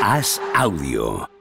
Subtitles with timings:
[0.00, 1.39] Haz audio.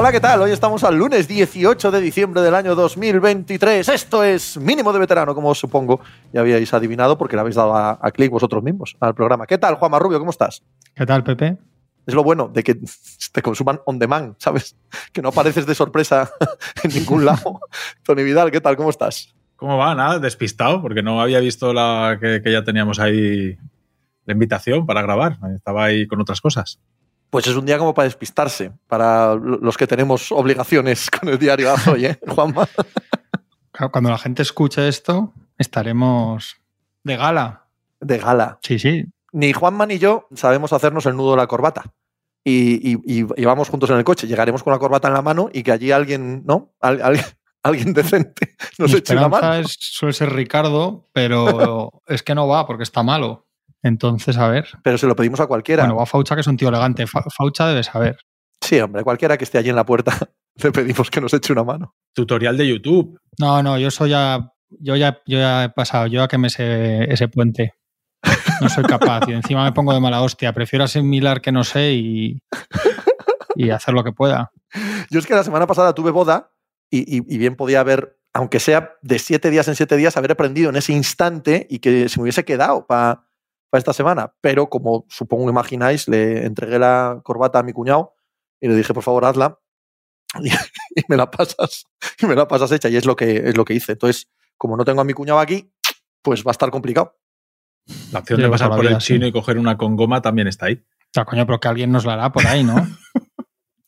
[0.00, 0.40] Hola, ¿qué tal?
[0.40, 3.86] Hoy estamos al lunes 18 de diciembre del año 2023.
[3.86, 6.00] Esto es Mínimo de Veterano, como os supongo
[6.32, 9.46] ya habíais adivinado porque le habéis dado a, a clic vosotros mismos al programa.
[9.46, 10.18] ¿Qué tal, Juan Rubio?
[10.18, 10.62] ¿Cómo estás?
[10.94, 11.58] ¿Qué tal, Pepe?
[12.06, 12.80] Es lo bueno de que
[13.30, 14.74] te consuman on demand, ¿sabes?
[15.12, 16.30] Que no apareces de sorpresa
[16.82, 17.60] en ningún lado.
[18.02, 18.76] Tony Vidal, ¿qué tal?
[18.76, 19.34] ¿Cómo estás?
[19.56, 19.94] ¿Cómo va?
[19.94, 23.58] Nada, despistado, porque no había visto la que, que ya teníamos ahí
[24.24, 25.36] la invitación para grabar.
[25.54, 26.80] Estaba ahí con otras cosas.
[27.30, 31.72] Pues es un día como para despistarse, para los que tenemos obligaciones con el diario
[31.90, 32.68] hoy, ¿eh, Juanma?
[33.92, 36.56] Cuando la gente escuche esto, estaremos
[37.04, 37.66] de gala.
[38.00, 38.58] De gala.
[38.62, 39.04] Sí, sí.
[39.32, 41.84] Ni Juanma ni yo sabemos hacernos el nudo de la corbata.
[42.44, 42.98] Y, y-
[43.36, 44.26] y- vamos juntos en el coche.
[44.26, 46.72] Llegaremos con la corbata en la mano y que allí alguien, ¿no?
[46.80, 47.20] Al- al-
[47.62, 49.60] alguien decente nos Mi eche una esperanza mano.
[49.60, 53.46] es, suele ser Ricardo, pero es que no va porque está malo.
[53.82, 54.66] Entonces, a ver.
[54.82, 55.84] Pero se lo pedimos a cualquiera.
[55.84, 57.06] Bueno, va Faucha, que es un tío elegante.
[57.06, 58.18] Fa- Faucha debe saber.
[58.60, 60.16] Sí, hombre, cualquiera que esté allí en la puerta
[60.62, 61.94] le pedimos que nos eche una mano.
[62.14, 63.18] Tutorial de YouTube.
[63.38, 64.52] No, no, yo soy ya.
[64.78, 67.74] Yo ya, yo ya he pasado, yo ya que me sé ese puente.
[68.60, 69.22] No soy capaz.
[69.28, 70.52] Y encima me pongo de mala hostia.
[70.52, 72.42] Prefiero asimilar que no sé y,
[73.56, 74.52] y hacer lo que pueda.
[75.10, 76.52] Yo es que la semana pasada tuve boda
[76.90, 80.32] y, y- y bien podía haber, aunque sea de siete días en siete días, haber
[80.32, 83.24] aprendido en ese instante y que se me hubiese quedado para
[83.78, 84.34] esta semana.
[84.40, 88.14] Pero como supongo que imagináis, le entregué la corbata a mi cuñado
[88.60, 89.58] y le dije, por favor, hazla.
[90.42, 90.48] Y,
[91.00, 91.86] y me la pasas,
[92.20, 92.88] y me la pasas hecha.
[92.88, 93.92] Y es lo que es lo que hice.
[93.92, 95.72] Entonces, como no tengo a mi cuñado aquí,
[96.22, 97.16] pues va a estar complicado.
[98.12, 99.28] La opción de pasar por vida, el chino sí.
[99.28, 100.84] y coger una con goma también está ahí.
[101.12, 102.76] Ya, coño, pero que alguien nos la hará por ahí, ¿no?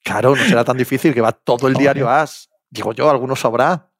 [0.05, 2.51] Claro, no será tan difícil que va todo el diario as.
[2.69, 3.93] Digo yo, algunos sabrá.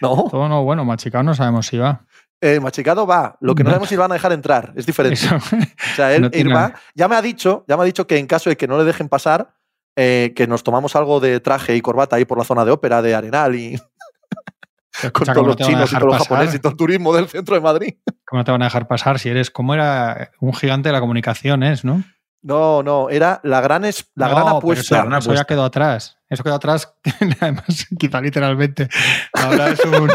[0.00, 2.06] No, Todo no, bueno, machicado no sabemos si va.
[2.42, 3.36] Eh, machicado va.
[3.40, 4.72] Lo que no sabemos si lo van a dejar entrar.
[4.76, 5.14] Es diferente.
[5.24, 5.36] Eso.
[5.36, 6.74] O sea, él, No él tiene- va.
[6.94, 8.84] Ya me ha dicho, ya me ha dicho que en caso de que no le
[8.84, 9.54] dejen pasar,
[9.96, 13.00] eh, que nos tomamos algo de traje y corbata ahí por la zona de ópera,
[13.00, 13.78] de Arenal y
[15.12, 17.54] con todos ¿cómo los chinos y todos los japoneses y todo el turismo del centro
[17.54, 17.94] de Madrid.
[18.26, 21.00] ¿Cómo no te van a dejar pasar si eres como era un gigante de la
[21.00, 22.02] comunicación, es, no?
[22.44, 24.96] No, no, era la gran, es, la No, gran apuesta.
[24.98, 26.18] Eso, gran eso ya quedó atrás.
[26.28, 26.92] Eso quedó atrás,
[27.40, 28.88] además, quizá literalmente.
[29.32, 30.10] Ahora es un.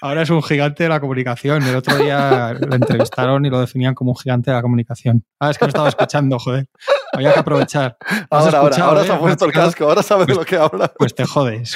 [0.00, 1.62] Ahora es un gigante de la comunicación.
[1.62, 5.24] El otro día lo entrevistaron y lo definían como un gigante de la comunicación.
[5.40, 6.68] Ah, es que no estaba escuchando, joder.
[7.12, 7.96] Había que aprovechar.
[8.00, 9.06] ¿Has Ahora, ahora, escuchado, ahora eh?
[9.06, 10.92] se ha puesto el casco, ahora sabe de lo que habla.
[10.96, 11.74] Pues te jodes.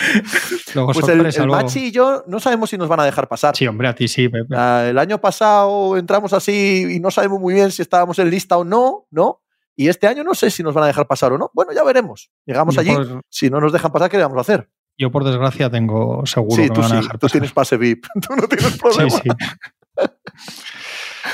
[0.75, 1.62] Luego Pues el, sorpresa, el luego.
[1.62, 3.56] Machi y yo no sabemos si nos van a dejar pasar.
[3.56, 4.55] Sí, hombre, a ti sí, Pepe.
[4.56, 8.56] Ah, el año pasado entramos así y no sabemos muy bien si estábamos en lista
[8.56, 9.41] o no, ¿no?
[9.75, 11.50] Y este año no sé si nos van a dejar pasar o no.
[11.55, 12.31] Bueno, ya veremos.
[12.47, 12.94] Llegamos Yo allí.
[12.94, 14.69] por- Si no nos dejan pasar, ¿qué le vamos a hacer?
[15.03, 17.09] Yo, por desgracia, tengo seguro sí, que tú me van a sí.
[17.19, 18.07] Tú tienes pase VIP.
[18.25, 19.11] Tú no tienes Sí, problema.
[19.11, 19.29] sí.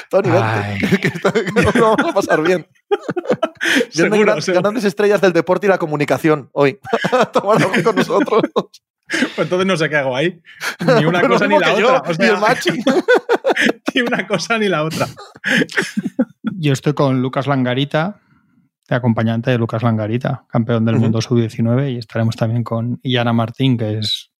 [0.09, 2.67] Tony, vente, que, lo vamos a pasar bien.
[3.91, 4.63] Seguro, gran- seguro.
[4.63, 6.79] grandes estrellas del deporte y la comunicación hoy.
[7.33, 8.43] tomar algo con nosotros.
[9.11, 10.41] Pues entonces no sé qué hago ahí.
[10.99, 12.09] Ni una cosa ni la yo, otra.
[12.09, 12.71] O y sea, el machi.
[13.95, 15.07] ni una cosa ni la otra.
[16.43, 18.21] Yo estoy con Lucas Langarita,
[18.89, 23.77] de acompañante de Lucas Langarita, campeón del mundo sub-19, y estaremos también con Iana Martín,
[23.77, 24.33] que es,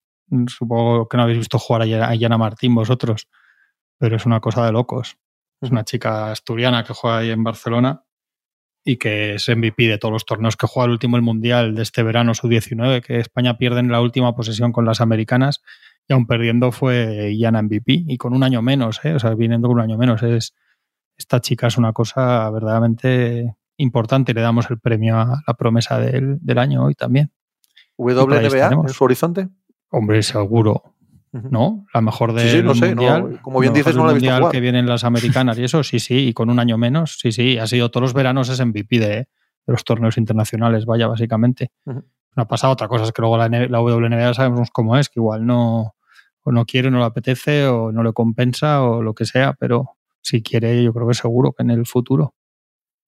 [0.47, 3.27] supongo que no habéis visto jugar a Iana- Martín vosotros,
[3.99, 5.17] pero es una cosa de locos.
[5.61, 8.03] Es una chica asturiana que juega ahí en Barcelona
[8.83, 11.83] y que es MVP de todos los torneos que juega el último el Mundial de
[11.83, 15.61] este verano sub-19, que España pierde en la última posesión con las americanas
[16.07, 19.13] y aún perdiendo fue Iana MVP y con un año menos, ¿eh?
[19.13, 20.23] o sea, viniendo con un año menos.
[20.23, 20.55] Es,
[21.17, 26.37] esta chica es una cosa verdaderamente importante le damos el premio a la promesa del,
[26.41, 27.31] del año hoy también.
[27.97, 29.49] WNBA en su horizonte.
[29.89, 30.95] Hombre, seguro.
[31.31, 31.85] ¿no?
[31.93, 33.41] La mejor Sí, del sí, no sé, no, mundial.
[33.41, 34.51] como bien dices, no la he visto mundial jugar.
[34.51, 37.59] que vienen las americanas y eso, sí, sí, y con un año menos, sí, sí,
[37.59, 39.27] ha sido todos los veranos es MVP de, de
[39.67, 41.71] los torneos internacionales, vaya, básicamente.
[41.85, 42.03] Ujú.
[42.35, 45.19] No ha pasado otra cosa, es que luego la, la WNBA sabemos cómo es, que
[45.19, 45.93] igual no,
[46.41, 49.97] o no quiere, no le apetece, o no le compensa, o lo que sea, pero
[50.21, 52.33] si quiere, yo creo que seguro que en el futuro.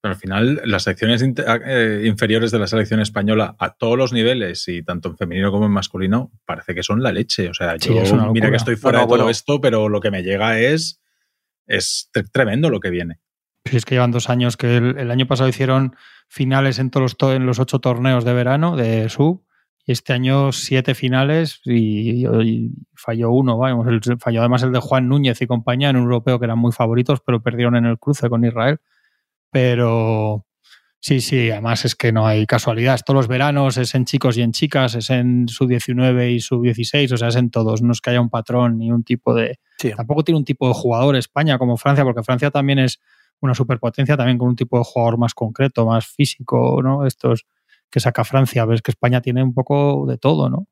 [0.01, 4.13] Pero al final, las secciones inter- eh, inferiores de la selección española a todos los
[4.13, 7.50] niveles, y tanto en femenino como en masculino, parece que son la leche.
[7.50, 9.30] O sea, Sí, yo mira que estoy fuera No, no, de todo bueno.
[9.30, 11.01] esto, pero lo que me llega es,
[11.68, 13.19] es tre- tremendo lo que viene.
[13.65, 15.95] Si es que llevan dos años, que el, el año pasado hicieron
[16.27, 19.44] finales en todos los, to- en los ocho torneos de verano de sub
[19.86, 22.25] Y este año siete finales y,
[22.95, 23.86] falló uno, vamos,
[24.19, 27.19] falló además el de Juan Núñez y compañía en un europeo que eran muy favoritos,
[27.24, 28.80] pero perdieron en el cruce con Israel.
[29.51, 30.45] Pero
[31.00, 33.03] sí, sí, además es que no hay casualidades.
[33.03, 36.63] Todos los veranos es en chicos y en chicas, es en sub 19 y sub
[36.63, 37.81] 16, o sea, es en todos.
[37.81, 39.59] No es que haya un patrón ni un tipo de.
[39.95, 43.00] Tampoco tiene un tipo de jugador España como Francia, porque Francia también es
[43.42, 47.06] una superpotencia, también con un tipo de jugador más concreto, más físico, ¿no?
[47.06, 47.45] Estos
[47.89, 48.65] que saca Francia.
[48.65, 50.68] Ves que España tiene un poco de todo, ¿no?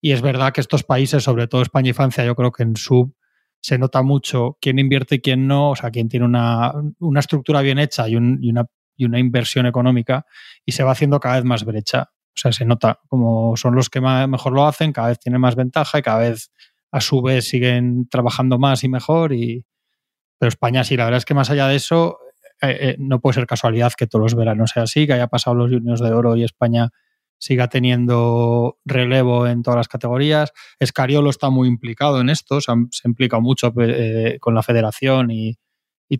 [0.00, 2.76] Y es verdad que estos países, sobre todo España y Francia, yo creo que en
[2.76, 3.14] sub
[3.60, 6.72] se nota mucho quién invierte y quién no, o sea, quién tiene una,
[7.16, 8.66] estructura bien hecha y, una,
[8.96, 10.24] y una inversión económica
[10.64, 12.10] y se va haciendo cada vez más brecha.
[12.12, 15.56] O sea, se nota como son los que mejor lo hacen, cada vez tienen más
[15.56, 16.50] ventaja y cada vez
[16.92, 19.32] a su vez siguen trabajando más y mejor.
[19.32, 19.64] Y...
[20.38, 22.18] Pero España sí, la verdad es que más allá de eso,
[22.62, 25.56] eh, eh, no puede ser casualidad que todos los veranos sea así, que haya pasado
[25.56, 26.90] los juniors de oro y España
[27.38, 30.52] siga teniendo relevo en todas las categorías.
[30.78, 35.58] Escariolo está muy implicado en esto, se, ha, implicado mucho eh, con la federación y,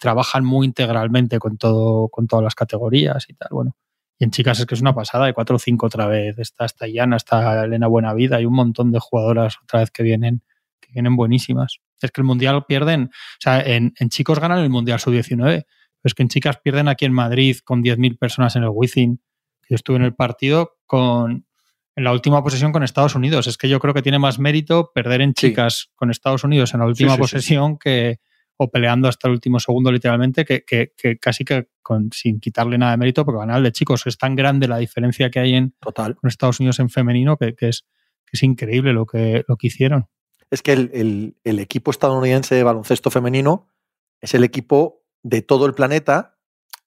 [0.01, 3.49] trabajan muy integralmente con, todo, con todas las categorías y tal.
[3.53, 3.77] Bueno,
[4.19, 6.37] y en chicas es que es una pasada, de 4 o 5 otra vez.
[6.39, 10.43] Está, Iana, está Elena Buenavida, hay un montón de jugadoras otra vez que vienen,
[10.81, 11.79] que vienen buenísimas.
[12.01, 15.65] Es que el Mundial pierden, o sea, en, en chicos ganan el Mundial Sub-19,
[16.07, 19.21] es que en chicas pierden aquí en Madrid con 10.000 personas en el Wizzing.
[19.69, 21.47] Yo estuve en el partido con
[21.97, 23.47] en la última posesión con Estados Unidos.
[23.47, 26.81] Es que yo creo que tiene más mérito perder en chicas con Estados Unidos en
[26.81, 28.21] la última posesión que
[28.59, 32.99] o peleando hasta el último segundo literalmente que, casi que con, sin quitarle nada de
[32.99, 36.15] mérito porque ganar de chicos es tan grande la diferencia que hay en Total.
[36.17, 37.87] con Estados Unidos en femenino que, es,
[38.31, 40.07] es increíble lo que, lo que hicieron.
[40.51, 43.69] Es que el, el equipo estadounidense de baloncesto femenino
[44.21, 46.36] es el equipo de todo el planeta,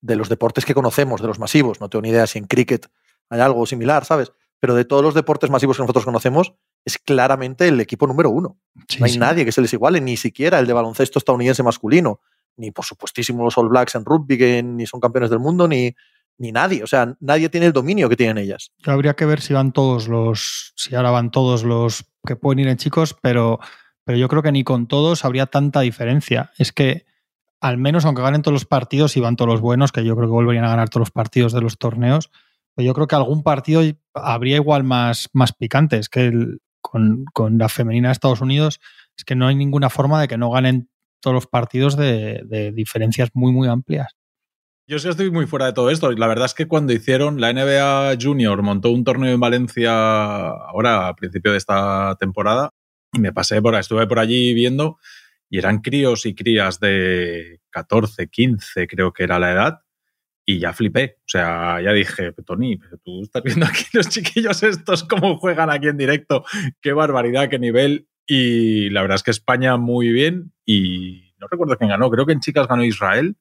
[0.01, 1.79] de los deportes que conocemos, de los masivos.
[1.79, 2.87] No tengo ni idea si en cricket
[3.29, 4.31] hay algo similar, ¿sabes?
[4.59, 6.53] Pero de todos los deportes masivos que nosotros conocemos,
[6.85, 8.57] es claramente el equipo número uno.
[8.99, 12.21] no hay nadie que se les iguale, ni siquiera el de baloncesto estadounidense masculino,
[12.57, 15.95] ni por supuestísimo los All Blacks en rugby, que ni son campeones del mundo, ni,
[16.37, 16.83] ni nadie.
[16.83, 18.71] O sea, nadie tiene el dominio que tienen ellas.
[18.85, 22.67] habría que ver si van todos los, si ahora van todos los que pueden ir
[22.67, 23.59] en chicos, pero,
[24.03, 26.51] pero yo creo que ni con todos habría tanta diferencia.
[26.57, 27.05] Es que
[27.61, 30.27] al menos aunque ganen todos los partidos y van todos los buenos, que yo creo
[30.27, 32.31] que volverían a ganar todos los partidos de los torneos,
[32.75, 33.81] pues yo creo que algún partido
[34.13, 36.31] habría igual más, más picantes que
[36.81, 38.79] con, la femenina de Estados Unidos.
[39.17, 40.89] Es que no hay ninguna forma de que no ganen
[41.19, 44.15] todos los partidos de, diferencias muy, muy amplias.
[44.87, 46.11] Yo sí estoy muy fuera de todo esto.
[46.11, 49.91] La verdad es que cuando hicieron la NBA Junior, montó un torneo en Valencia
[50.47, 52.71] ahora a principio de esta temporada
[53.13, 54.97] y me pasé por estuve por allí viendo
[55.49, 59.79] y eran críos y crías de 14, 15, creo que era la edad,
[60.45, 61.17] y ya flipé.
[61.19, 65.87] O sea, ya dije, Tony, tú estás viendo aquí los chiquillos estos cómo juegan aquí
[65.87, 66.43] en directo,
[66.81, 68.07] qué barbaridad, qué nivel.
[68.25, 72.33] Y la verdad es que España muy bien y no recuerdo quién ganó, creo que
[72.33, 73.35] en chicas ganó Israel.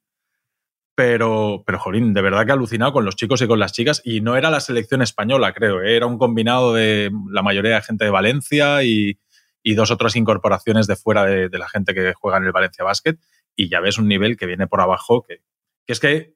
[0.95, 4.01] Pero, pero, jolín, de verdad que alucinado con los chicos y con las chicas.
[4.03, 5.81] Y no era la selección española, creo.
[5.81, 5.95] ¿eh?
[5.95, 9.17] Era un combinado de la mayoría de gente de Valencia y,
[9.63, 13.17] y dos otras incorporaciones de fuera de, la gente que juega en el Valencia Basket
[13.55, 15.41] y ya ves un nivel que viene por abajo que,
[15.87, 16.33] es que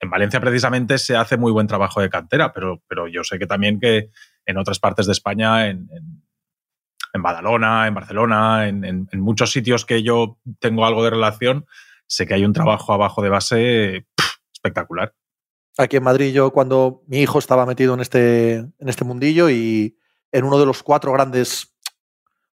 [0.00, 3.46] en Valencia precisamente se hace muy buen trabajo de cantera, pero, pero yo sé que
[3.46, 4.10] también que
[4.46, 5.88] en otras partes de España, en,
[7.12, 11.66] en, Badalona, en Barcelona, en, muchos sitios que yo tengo algo de relación,
[12.08, 14.06] sé que hay un trabajo abajo de base
[14.52, 15.14] espectacular.
[15.78, 19.96] Aquí en Madrid yo cuando mi hijo estaba metido en este, en este mundillo y
[20.32, 21.71] en uno de los cuatro grandes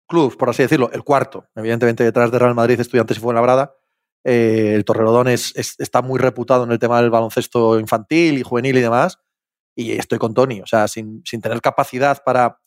[0.10, 3.76] clubs, por así decirlo, el cuarto, evidentemente detrás de Real Madrid, Estudiantes y Fuenlabrada,
[4.26, 8.78] eh, el Torrerodón es, está muy reputado en el tema del baloncesto infantil y juvenil
[8.78, 9.20] y demás,
[9.76, 12.60] y estoy con Tony, o sea, sin, tener capacidad para,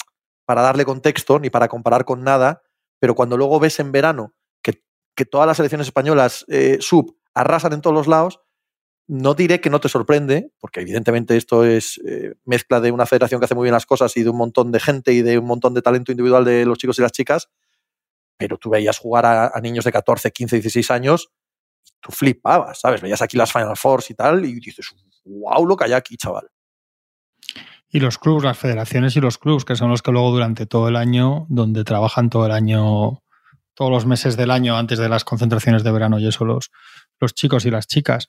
[0.47, 2.63] para darle contexto ni para comparar con nada,
[2.99, 4.33] pero cuando luego ves en verano
[4.63, 4.83] que,
[5.15, 8.41] que todas las selecciones españolas eh, sub arrasan en todos los lados,
[9.13, 13.41] no diré que no te sorprende, porque evidentemente esto es eh, mezcla de una federación
[13.41, 15.45] que hace muy bien las cosas y de un montón de gente y de un
[15.45, 17.51] montón de talento individual de los chicos y las chicas,
[18.39, 21.29] pero tú veías jugar a, niños de 14, 15, 16 años
[21.85, 23.03] y tú flipabas, ¿sabes?
[23.03, 24.89] Veías aquí las Final Fours y tal y dices,
[25.27, 26.49] wow, lo que hay aquí, chaval.
[27.91, 30.89] Y los clubs, las federaciones y los clubs, que son los que luego durante todo
[30.89, 33.23] el año, donde trabajan todo el año,
[33.75, 36.71] todos los meses del año antes de las concentraciones de verano y eso, los,
[37.21, 38.27] los chicos y las chicas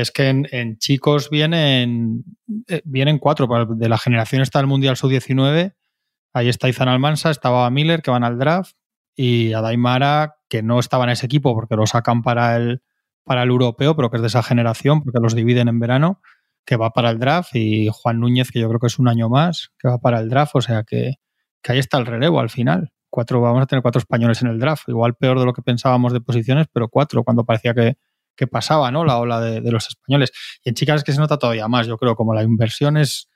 [0.00, 2.24] es que en, chicos vienen,
[2.66, 3.46] eh, vienen cuatro.
[3.76, 5.72] De la generación está el Mundial Sub-19.
[6.32, 8.72] Ahí está Izan Almansa, estaba Miller, que van al draft,
[9.14, 12.82] y Adaimara, que no estaba en ese equipo porque lo sacan para el,
[13.22, 16.20] para el europeo, pero que es de esa generación, porque los dividen en verano.
[16.66, 19.28] que va para el draft, y Juan Núñez, que yo creo que es un año
[19.28, 21.14] más, que va para el draft, o sea que,
[21.62, 22.90] que ahí está el relevo al final.
[23.10, 26.12] Cuatro, vamos a tener cuatro españoles en el draft, igual peor de lo que pensábamos
[26.12, 27.96] de posiciones, pero cuatro, cuando parecía que,
[28.36, 29.04] que pasaba, ¿no?
[29.04, 30.32] La ola de, los españoles.
[30.64, 33.28] Y en chicas es que se nota todavía más, yo creo, como la inversión es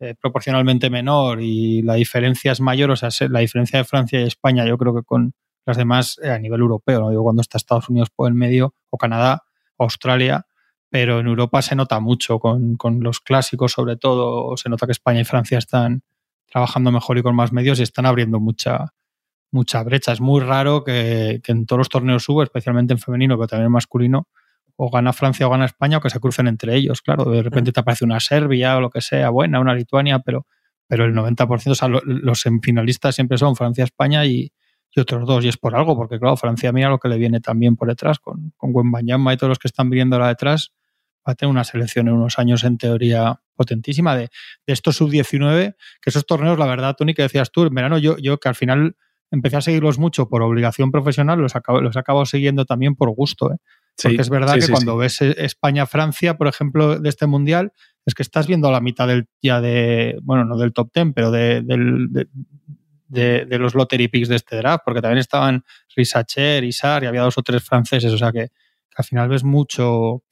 [0.00, 4.24] eh, proporcionalmente menor y la diferencia es mayor, o sea, la diferencia de Francia y
[4.24, 5.34] España, yo creo que con
[5.66, 8.74] las demás eh, a nivel europeo, no digo cuando está Estados Unidos por el medio,
[8.90, 9.44] o Canadá,
[9.78, 10.46] Australia,
[10.90, 14.92] pero en Europa se nota mucho con, con los clásicos, sobre todo, se nota que
[14.92, 16.02] España y Francia están
[16.50, 18.92] trabajando mejor y con más medios y están abriendo mucha,
[19.52, 20.12] mucha brecha.
[20.12, 23.66] Es muy raro que, que en todos los torneos subo, especialmente en femenino, pero también
[23.66, 24.28] en masculino,
[24.82, 27.02] o gana Francia o gana España o que se crucen entre ellos.
[27.02, 30.46] Claro, de repente te aparece una Serbia o lo que sea, buena, una Lituania, pero,
[30.86, 34.52] pero el 90%, o sea, los semifinalistas siempre son Francia, España y,
[34.90, 35.44] y, otros dos.
[35.44, 38.20] Y es por algo, porque claro, Francia mira lo que le viene también por detrás,
[38.20, 40.72] con, con Banyama y todos los que están viniendo ahora detrás,
[41.28, 44.30] va a tener una selección en unos años en teoría potentísima de,
[44.66, 48.16] de estos sub-19, que esos torneos, la verdad, Tony, que decías tú, en verano yo,
[48.16, 48.96] yo que al final
[49.30, 53.52] empecé a seguirlos mucho por obligación profesional, los acabo, los acabo siguiendo también por gusto.
[53.52, 53.56] ¿eh?
[54.02, 57.72] Porque sí, es verdad sí, que sí, cuando ves España-Francia, por ejemplo, de este mundial,
[58.06, 61.30] es que estás viendo la mitad del ya de, bueno, no del top 10, pero
[61.30, 62.26] de, de,
[63.08, 65.64] de, de, los lottery picks de este draft, porque también estaban
[65.94, 69.44] Risacher, Isar y había dos o tres franceses, o sea que, que al final ves
[69.44, 70.22] mucho,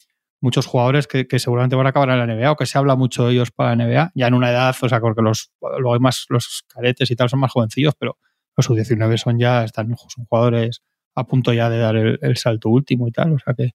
[0.40, 2.96] muchos jugadores que, que, seguramente van a acabar en la NBA o que se habla
[2.96, 5.94] mucho de ellos para la NBA, ya en una edad, o sea, porque los, luego
[5.94, 8.18] hay más, los cadetes y tal son más jovencillos, pero
[8.56, 10.82] los U19 son ya, están, son jugadores
[11.18, 13.32] a punto ya de dar el, salto último y tal.
[13.32, 13.72] O sea que,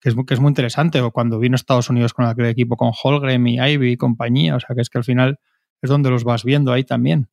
[0.00, 1.00] que, es, que es muy interesante.
[1.00, 4.56] O cuando vino Estados Unidos con aquel equipo con Holgren y Ivy y compañía.
[4.56, 5.38] O sea que es que al final
[5.82, 7.28] es donde los vas viendo ahí también.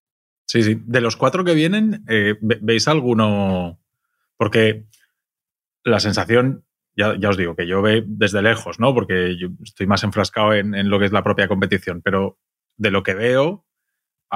[0.45, 0.81] Sí, sí.
[0.85, 3.79] De los cuatro que vienen, eh, ¿veis alguno?
[4.37, 4.85] Porque
[5.83, 6.65] la sensación,
[6.95, 8.93] ya, ya, os digo, que yo veo desde lejos, ¿no?
[8.93, 12.37] Porque yo estoy más enfrascado en, en lo que es la propia competición, pero
[12.77, 13.65] de lo que veo,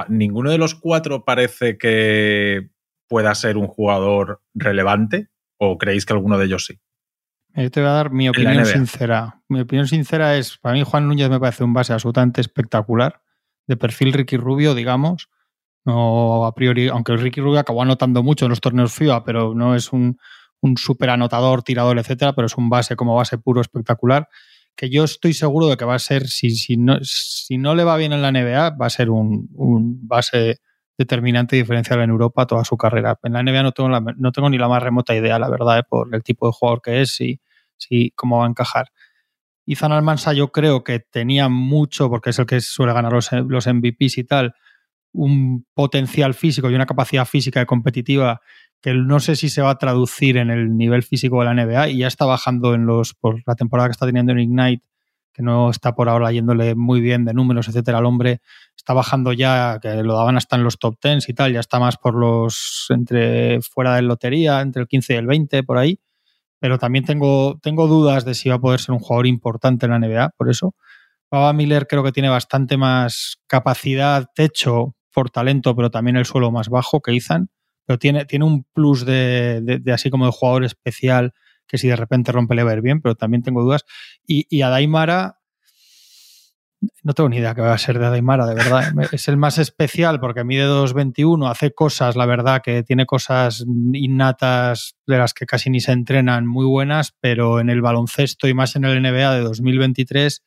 [0.08, 2.70] ninguno de los cuatro parece que
[3.08, 6.78] pueda ser un jugador relevante o creéis que alguno de ellos sí?
[7.54, 9.42] Yo te voy a dar mi opinión sincera.
[9.48, 13.22] Mi opinión sincera es, para mí Juan Núñez me parece un base absolutamente espectacular,
[13.66, 15.28] de perfil Ricky Rubio, digamos.
[15.84, 19.74] No a priori, aunque Ricky Rubio acabó anotando mucho en los torneos FIBA, pero no
[19.74, 20.18] es un,
[20.60, 24.28] un súper anotador, tirador, etcétera, pero es un base como base puro espectacular.
[24.76, 27.84] Que yo estoy seguro de que va a ser, si, si, no, si no le
[27.84, 30.60] va bien en la NBA, va a ser un, un base
[30.98, 33.18] determinante y diferencial en Europa toda su carrera.
[33.22, 35.78] En la NBA no tengo, la, no tengo ni la más remota idea, la verdad,
[35.78, 35.82] ¿eh?
[35.88, 37.40] por el tipo de jugador que es y,
[37.88, 38.88] y cómo va a encajar.
[39.64, 43.66] Izan Almansa yo creo que tenía mucho, porque es el que suele ganar los, los
[43.66, 44.54] MVPs y tal,
[45.12, 48.40] un potencial físico y una capacidad física y competitiva
[48.80, 51.88] que no sé si se va a traducir en el nivel físico de la NBA
[51.90, 54.84] y ya está bajando en los por la temporada que está teniendo en Ignite
[55.38, 58.40] que no está por ahora yéndole muy bien de números, etcétera, al hombre
[58.76, 61.78] está bajando ya, que lo daban hasta en los top 10 y tal, ya está
[61.78, 66.00] más por los entre fuera de lotería, entre el 15 y el 20, por ahí.
[66.58, 69.92] Pero también tengo, tengo dudas de si va a poder ser un jugador importante en
[69.92, 70.74] la NBA, por eso.
[71.30, 76.50] Baba Miller creo que tiene bastante más capacidad, techo por talento, pero también el suelo
[76.50, 77.48] más bajo que Izan.
[77.86, 81.32] Pero tiene, tiene un plus de, de, de así como de jugador especial
[81.68, 83.84] que si de repente rompe le va a ir bien, pero también tengo dudas.
[84.26, 85.38] Y, y a Daimara,
[87.02, 88.92] no tengo ni idea que va a ser de Daimara, de verdad.
[89.12, 94.96] es el más especial porque mide 2.21, hace cosas, la verdad, que tiene cosas innatas
[95.06, 98.76] de las que casi ni se entrenan muy buenas, pero en el baloncesto y más
[98.76, 100.42] en el NBA de 2023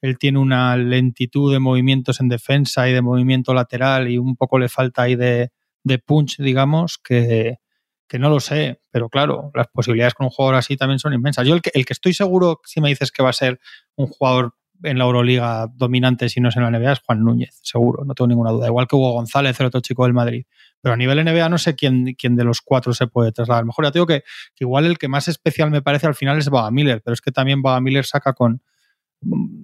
[0.00, 4.58] él tiene una lentitud de movimientos en defensa y de movimiento lateral y un poco
[4.58, 5.50] le falta ahí de,
[5.82, 7.58] de punch, digamos, que,
[8.08, 11.46] que no lo sé, pero claro, las posibilidades con un jugador así también son inmensas.
[11.46, 13.60] Yo el que, el que estoy seguro, si me dices que va a ser
[13.96, 17.58] un jugador en la Euroliga dominante si no es en la NBA es Juan Núñez,
[17.62, 18.66] seguro, no tengo ninguna duda.
[18.66, 20.44] Igual que Hugo González, el otro chico del Madrid.
[20.80, 23.64] Pero a nivel NBA no sé quién, quién de los cuatro se puede trasladar.
[23.64, 24.24] Mejor ya digo que,
[24.58, 27.32] igual el que más especial me parece al final es Baba Miller, pero es que
[27.32, 28.62] también Baba Miller saca con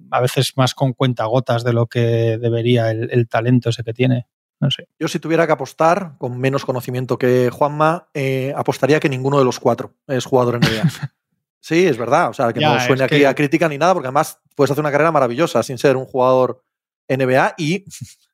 [0.09, 4.25] a veces más con cuentagotas de lo que debería el, el talento ese que tiene.
[4.61, 4.87] No sé.
[4.99, 9.45] Yo si tuviera que apostar, con menos conocimiento que Juanma, eh, apostaría que ninguno de
[9.45, 10.83] los cuatro es jugador en NBA.
[11.59, 12.29] sí, es verdad.
[12.29, 13.27] O sea, que ya, no suene aquí que...
[13.27, 16.63] a crítica ni nada, porque además puedes hacer una carrera maravillosa sin ser un jugador
[17.09, 17.85] NBA y,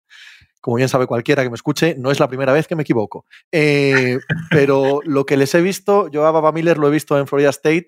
[0.62, 3.26] como bien sabe cualquiera que me escuche, no es la primera vez que me equivoco.
[3.54, 4.20] Eh,
[4.50, 7.52] pero lo que les he visto, yo a Baba Miller lo he visto en Florida
[7.52, 7.88] State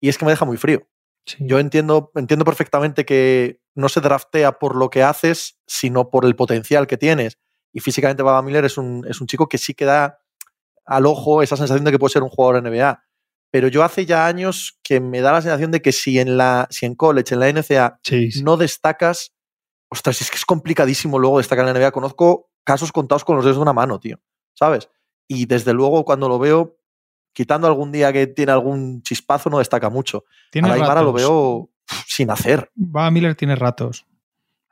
[0.00, 0.88] y es que me deja muy frío.
[1.26, 1.36] Sí.
[1.40, 6.36] Yo entiendo, entiendo perfectamente que no se draftea por lo que haces, sino por el
[6.36, 7.36] potencial que tienes
[7.76, 10.18] y físicamente Baba Miller es un, es un chico que sí que da
[10.86, 13.02] al ojo esa sensación de que puede ser un jugador NBA.
[13.50, 16.68] pero yo hace ya años que me da la sensación de que si en la
[16.70, 18.00] si en college, en la NCA,
[18.42, 19.34] no destacas,
[19.90, 21.90] ostras, es que es complicadísimo luego destacar en la NBA.
[21.90, 24.18] Conozco casos contados con los dedos de una mano, tío,
[24.54, 24.88] ¿sabes?
[25.28, 26.78] Y desde luego cuando lo veo,
[27.34, 30.24] quitando algún día que tiene algún chispazo, no destaca mucho.
[30.50, 31.68] Tiene a la lo veo
[32.06, 32.70] sin hacer.
[32.74, 34.06] Va Miller tiene ratos.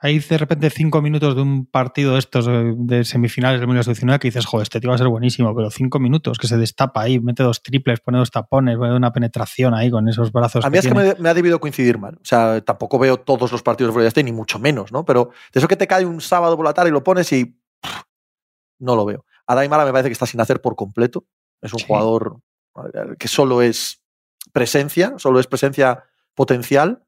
[0.05, 4.19] Hay de repente cinco minutos de un partido de estos eh, de semifinales del 1919
[4.19, 7.01] que dices, joder, este tío va a ser buenísimo, pero cinco minutos que se destapa
[7.01, 10.63] ahí, mete dos triples, pone dos tapones, pone una penetración ahí con esos brazos.
[10.63, 12.17] A mí es que me, me ha debido coincidir mal.
[12.17, 15.07] O sea, tampoco veo todos los partidos de State, ni mucho menos, ¿no?
[15.07, 17.47] Pero de eso que te cae un sábado por la tarde y lo pones y
[17.81, 18.03] pff,
[18.81, 19.25] no lo veo.
[19.47, 21.25] A Daimara me parece que está sin hacer por completo.
[21.63, 21.87] Es un Sí.
[21.89, 22.41] jugador
[22.93, 24.03] eh, que solo es
[24.53, 27.07] presencia, solo es presencia potencial.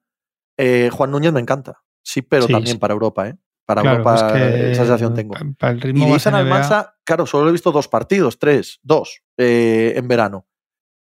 [0.57, 1.83] Eh, Juan Núñez me encanta.
[2.09, 2.79] Sí, pero Sí, también sí.
[2.79, 3.37] para Europa, ¿eh?
[3.65, 5.35] Para Claro, Europa es que esa sensación tengo.
[5.35, 8.39] pa- Para el Y ritmo base Ethan NBA, Almanza, claro, solo he visto dos partidos,
[8.39, 10.47] tres, dos, eh, en verano.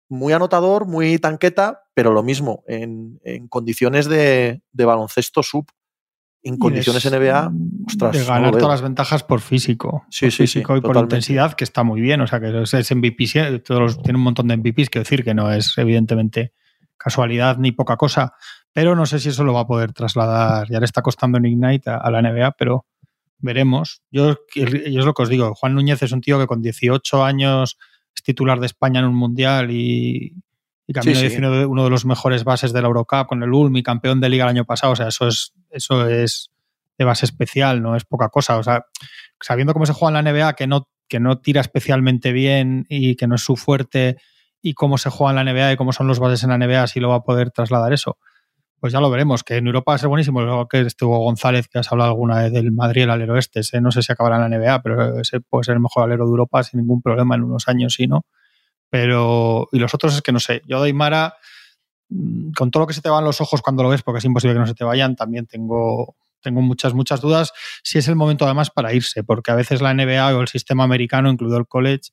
[0.08, 5.66] Muy anotador, muy tanqueta, pero lo mismo, en, en condiciones de, de baloncesto sub,
[6.42, 10.04] en y condiciones es, NBA, mm, ostras, de ganar todas las ventajas por físico.
[10.10, 12.20] Sí, por sí, sí, físico y por intensidad, que está muy bien.
[12.20, 15.22] O sea, que es, MVP, sí, todos los- tiene un montón de MVPs, quiero decir
[15.22, 16.52] que no es evidentemente
[16.96, 18.32] casualidad ni poca cosa,
[18.76, 20.68] pero no sé si eso lo va a poder trasladar.
[20.68, 22.85] Ya le está costando en Ignite a, a la NBA, pero
[23.38, 24.02] veremos.
[24.11, 27.25] Yo, yo es lo que os digo, Juan Núñez es un tío que con 18
[27.25, 27.78] años
[28.14, 30.35] es titular de España en un mundial y,
[30.87, 31.38] y camino Sí, de sí.
[31.38, 34.21] uno de- uno de los mejores bases de la Eurocup con el Ulm y campeón
[34.21, 34.92] de liga el año pasado.
[34.92, 36.50] O sea, eso es, eso es
[36.99, 38.59] de base especial, no es poca cosa.
[38.59, 38.85] O sea,
[39.40, 43.16] sabiendo cómo se juega en la NBA, que no, que no tira especialmente bien y
[43.16, 44.18] que no es su fuerte,
[44.61, 46.87] y cómo se juega en la NBA y cómo son los bases en la NBA,
[46.88, 48.18] si lo va a poder trasladar eso.
[48.87, 50.40] Pues ya lo veremos, que en Europa va a ser buenísimo.
[50.43, 53.90] Luego que estuvo González, que has hablado alguna vez del Madrid, el alero este, no
[53.90, 56.62] sé si acabará en la NBA, pero ese puede ser el mejor alero de Europa
[56.62, 58.26] sin ningún problema en unos años, sí, ¿no?
[58.88, 60.62] Pero, y los otros es que no sé.
[60.69, 61.35] Yo, Daimara,
[62.11, 64.25] mm, con todo lo que se te van los ojos cuando lo ves, porque es
[64.25, 67.52] imposible que no se te vayan, también tengo, tengo muchas, muchas dudas
[67.83, 70.85] si es el momento además para irse, porque a veces la NBA o el sistema
[70.85, 72.12] americano, incluido el college,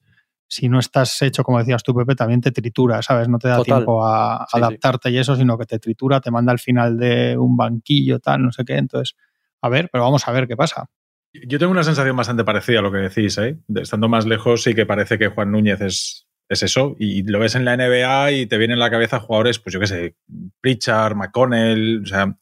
[0.54, 3.28] si no estás hecho, como decías tú, Pepe, también te tritura, ¿sabes?
[3.28, 3.78] No te da Total.
[3.78, 4.58] tiempo a Sí, sí.
[4.58, 8.44] adaptarte y eso, sino que te tritura, te manda al final de un banquillo, tal,
[8.44, 8.76] no sé qué.
[8.76, 9.16] Entonces,
[9.62, 10.90] a ver, pero vamos a ver qué pasa.
[11.34, 13.58] Yo tengo una sensación bastante parecida a lo que decís, ¿eh?
[13.68, 16.96] De- Estando más lejos, sí que parece que Juan Núñez es, es eso.
[17.00, 19.80] Y lo ves en la NBA y te vienen a la cabeza jugadores, pues yo
[19.80, 20.16] qué sé,
[20.62, 22.38] Pritchard, McConnell, o sea,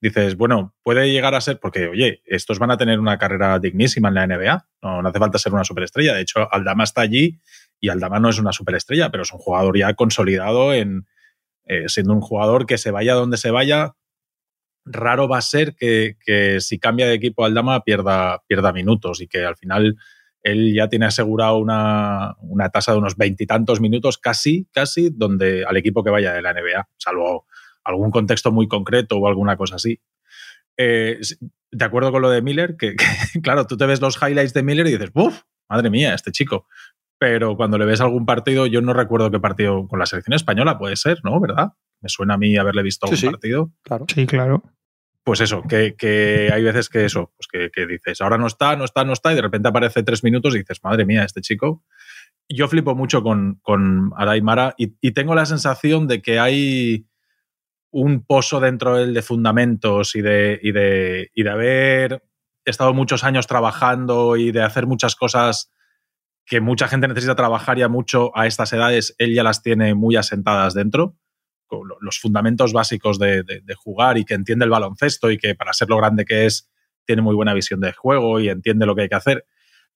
[0.00, 4.08] dices, bueno, puede llegar a ser, porque oye, estos van a tener una carrera dignísima
[4.08, 4.68] en la NBA.
[4.82, 6.14] No, hace falta ser una superestrella.
[6.14, 7.40] De hecho, Aldama está allí
[7.80, 11.06] y Aldama no es una superestrella, pero es un jugador ya consolidado en
[11.66, 13.96] eh, siendo un jugador que se vaya donde se vaya,
[14.84, 19.26] raro va a ser que, que si cambia de equipo Aldama pierda, pierda minutos y
[19.26, 19.96] que al final
[20.42, 25.76] él ya tiene asegurado una, una tasa de unos veintitantos minutos, casi, casi, donde al
[25.76, 27.46] equipo que vaya de la NBA, salvo
[27.86, 30.00] algún contexto muy concreto o alguna cosa así.
[30.76, 31.20] Eh,
[31.70, 33.04] de acuerdo con lo de Miller, que, que,
[33.42, 35.42] claro, tú te ves los highlights de Miller y dices, ¡buf!
[35.68, 36.66] Madre mía, este chico.
[37.18, 40.78] Pero cuando le ves algún partido, yo no recuerdo qué partido con la selección española
[40.78, 41.40] puede ser, ¿no?
[41.40, 41.72] ¿Verdad?
[42.02, 43.30] Me suena a mí haberle visto algún Sí, sí.
[43.30, 44.04] partido Claro.
[44.12, 44.62] Sí, claro.
[45.24, 48.76] pues eso, que, que hay veces que eso, pues que, que dices, ahora no está,
[48.76, 51.40] no está, no está, y de repente aparece tres minutos y dices, madre mía, este
[51.40, 51.82] chico.
[52.48, 57.06] Yo flipo mucho con, con Araimara y, y tengo la sensación de que hay
[57.98, 62.22] un pozo dentro de él de fundamentos y de, y, de, y de haber
[62.64, 65.70] estado muchos años trabajando y de hacer muchas cosas
[66.44, 70.16] que mucha gente necesita trabajar ya mucho a estas edades, él ya las tiene muy
[70.16, 71.16] asentadas dentro
[72.00, 75.72] los fundamentos básicos de, de- de jugar y que entiende el baloncesto y que para
[75.72, 76.70] ser lo grande que es
[77.04, 79.46] tiene muy buena visión de juego y entiende lo que hay que hacer.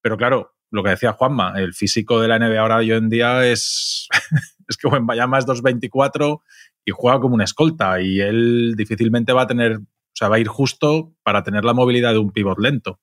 [0.01, 3.47] Pero claro, lo que decía Juanma, el físico de la NBA ahora hoy en día
[3.47, 4.09] es,
[4.71, 6.41] es que Bayama es 2.24
[6.85, 10.41] y juega como un escolta y él difícilmente va a tener, o sea, va a
[10.41, 13.01] ir justo para tener la movilidad de un pivot lento.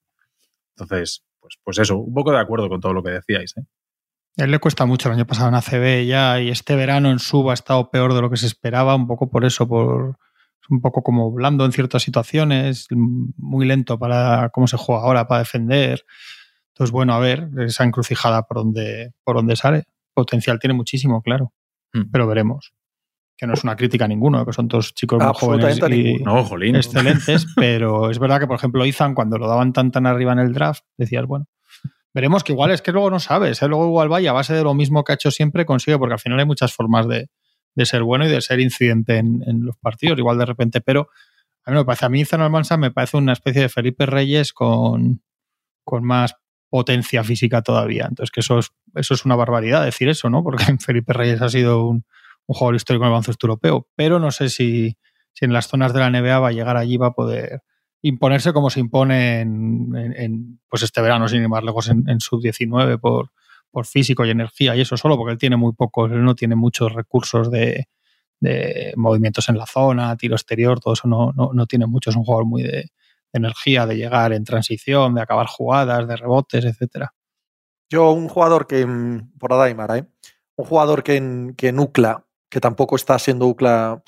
[0.75, 3.55] Entonces, pues, pues eso, un poco de acuerdo con todo lo que decíais.
[3.57, 3.63] ¿eh?
[4.37, 7.49] Él le cuesta mucho el año pasado en ACB ya y este verano en sub
[7.49, 10.17] ha estado peor de lo que se esperaba, un poco por eso, por
[10.69, 15.39] un poco como blando en ciertas situaciones, muy lento para cómo se juega ahora, para
[15.39, 16.05] defender.
[16.73, 19.85] Entonces, bueno, a ver, esa encrucijada por donde, por donde sale.
[20.13, 21.53] Potencial tiene muchísimo, claro,
[21.99, 22.11] Mm.
[22.11, 22.73] pero veremos.
[23.37, 26.15] Que no es una crítica a ninguno, que son todos chicos muy jóvenes y.
[26.23, 26.75] No, jolín.
[26.75, 30.39] excelentes, pero es verdad que, por ejemplo, Izan, cuando lo daban tan tan arriba en
[30.39, 31.45] el draft, decías, bueno,
[32.13, 33.67] veremos que igual es que luego no sabes, ¿eh?
[33.67, 36.19] luego igual vaya a base de lo mismo que ha hecho siempre consigue, porque al
[36.19, 37.29] final hay muchas formas de,
[37.75, 41.09] de ser bueno y de ser incidente en, en los partidos, igual de repente, pero
[41.63, 44.53] a mí me parece, a mí Izan Almansa me parece una especie de Felipe Reyes
[44.53, 45.21] con,
[45.83, 46.35] con más
[46.69, 48.05] potencia física todavía.
[48.09, 50.43] Entonces, que eso es, eso es una barbaridad decir eso, ¿no?
[50.43, 52.05] Porque Felipe Reyes ha sido un,
[52.49, 54.97] jugador histórico en el baloncesto europeo, pero no sé si,
[55.33, 57.61] si, en las zonas de la NBA va a llegar allí, va a poder
[58.01, 63.31] imponerse como se impone en, pues este verano, sin ir más lejos, en, sub-19 por,
[63.69, 66.55] por físico y energía, y eso solo porque él tiene muy pocos, él no tiene
[66.55, 67.89] muchos recursos de,
[68.39, 72.15] de movimientos en la zona, tiro exterior, todo eso no, no, no tiene mucho, es
[72.15, 72.91] un jugador muy de,
[73.37, 77.13] energía, de llegar en transición, de acabar jugadas, de rebotes, etcétera.
[77.89, 78.85] Yo, un jugador que,
[79.39, 80.07] por Adaimara, ¿eh?
[80.57, 84.03] un jugador que en, que UCLA, que tampoco está siendo UCLA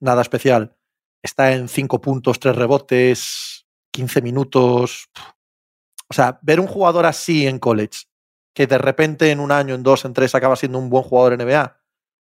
[0.00, 0.76] nada especial,
[1.22, 5.08] está en 5 puntos, 3 rebotes, 15 minutos.
[6.08, 8.06] O sea, ver un jugador así en college,
[8.54, 11.32] que de repente en un año, en dos, en tres acaba siendo un buen jugador
[11.32, 11.80] en NBA,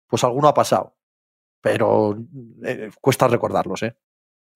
[0.08, 0.96] pues alguno ha pasado.
[1.62, 2.18] Pero
[2.64, 3.98] eh, cuesta recordarlos, ¿eh?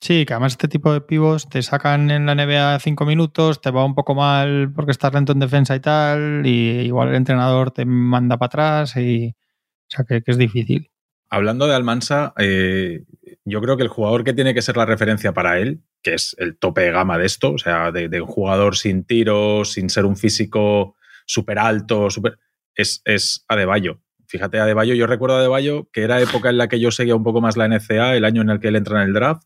[0.01, 3.71] Sí, que además este tipo de pivos te sacan en la NBA cinco minutos, te
[3.71, 7.71] va un poco mal porque estás lento en defensa y tal, y igual el entrenador
[7.71, 10.91] te manda para atrás, y, o sea que, es difícil.
[11.29, 13.03] Hablando de Almansa, eh,
[13.45, 16.35] yo creo que el jugador que tiene que ser la referencia para él, que es
[16.37, 20.05] el tope de gama de esto, o sea, de, un jugador sin tiros, sin ser
[20.05, 22.37] un físico súper alto, super,
[22.75, 24.01] es, es Adebayo.
[24.27, 27.23] Fíjate, Adebayo, yo recuerdo a Adebayo que era época en la que yo seguía un
[27.23, 29.43] poco más la NCA, el año en el que él entra en el draft,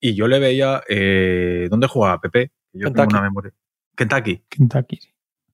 [0.00, 0.82] y yo le veía.
[0.88, 2.52] Eh, ¿Dónde jugaba Pepe?
[2.72, 3.08] Yo Kentucky.
[3.08, 3.52] tengo una memoria.
[3.96, 4.42] Kentucky.
[4.48, 4.98] Kentucky.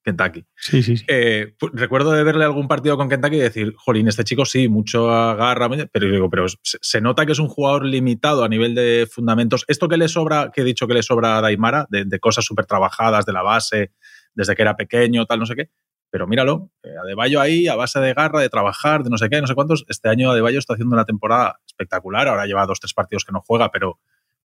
[0.06, 0.46] Kentucky.
[0.54, 1.04] Sí, sí, sí.
[1.08, 5.10] Eh, recuerdo de verle algún partido con Kentucky y decir, jolín, este chico sí, mucho
[5.10, 9.64] agarra, pero digo, pero se, nota que es un jugador limitado a nivel de fundamentos.
[9.66, 12.66] Esto que le sobra, que he dicho que le sobra a Daimara, de, cosas súper
[12.66, 13.94] trabajadas de la base,
[14.32, 15.70] desde que era pequeño, tal, no sé qué.
[16.08, 19.40] Pero míralo, eh, Adebayo ahí, a base de garra, de trabajar, de no sé qué,
[19.40, 19.84] no sé cuántos.
[19.88, 22.28] Este año Adebayo está haciendo una temporada espectacular.
[22.28, 23.98] Ahora lleva dos, tres partidos que no juega, pero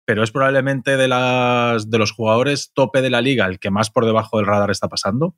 [0.04, 3.90] pero es probablemente de, las, de los jugadores tope de la liga el que más
[3.90, 5.36] por debajo del radar está pasando.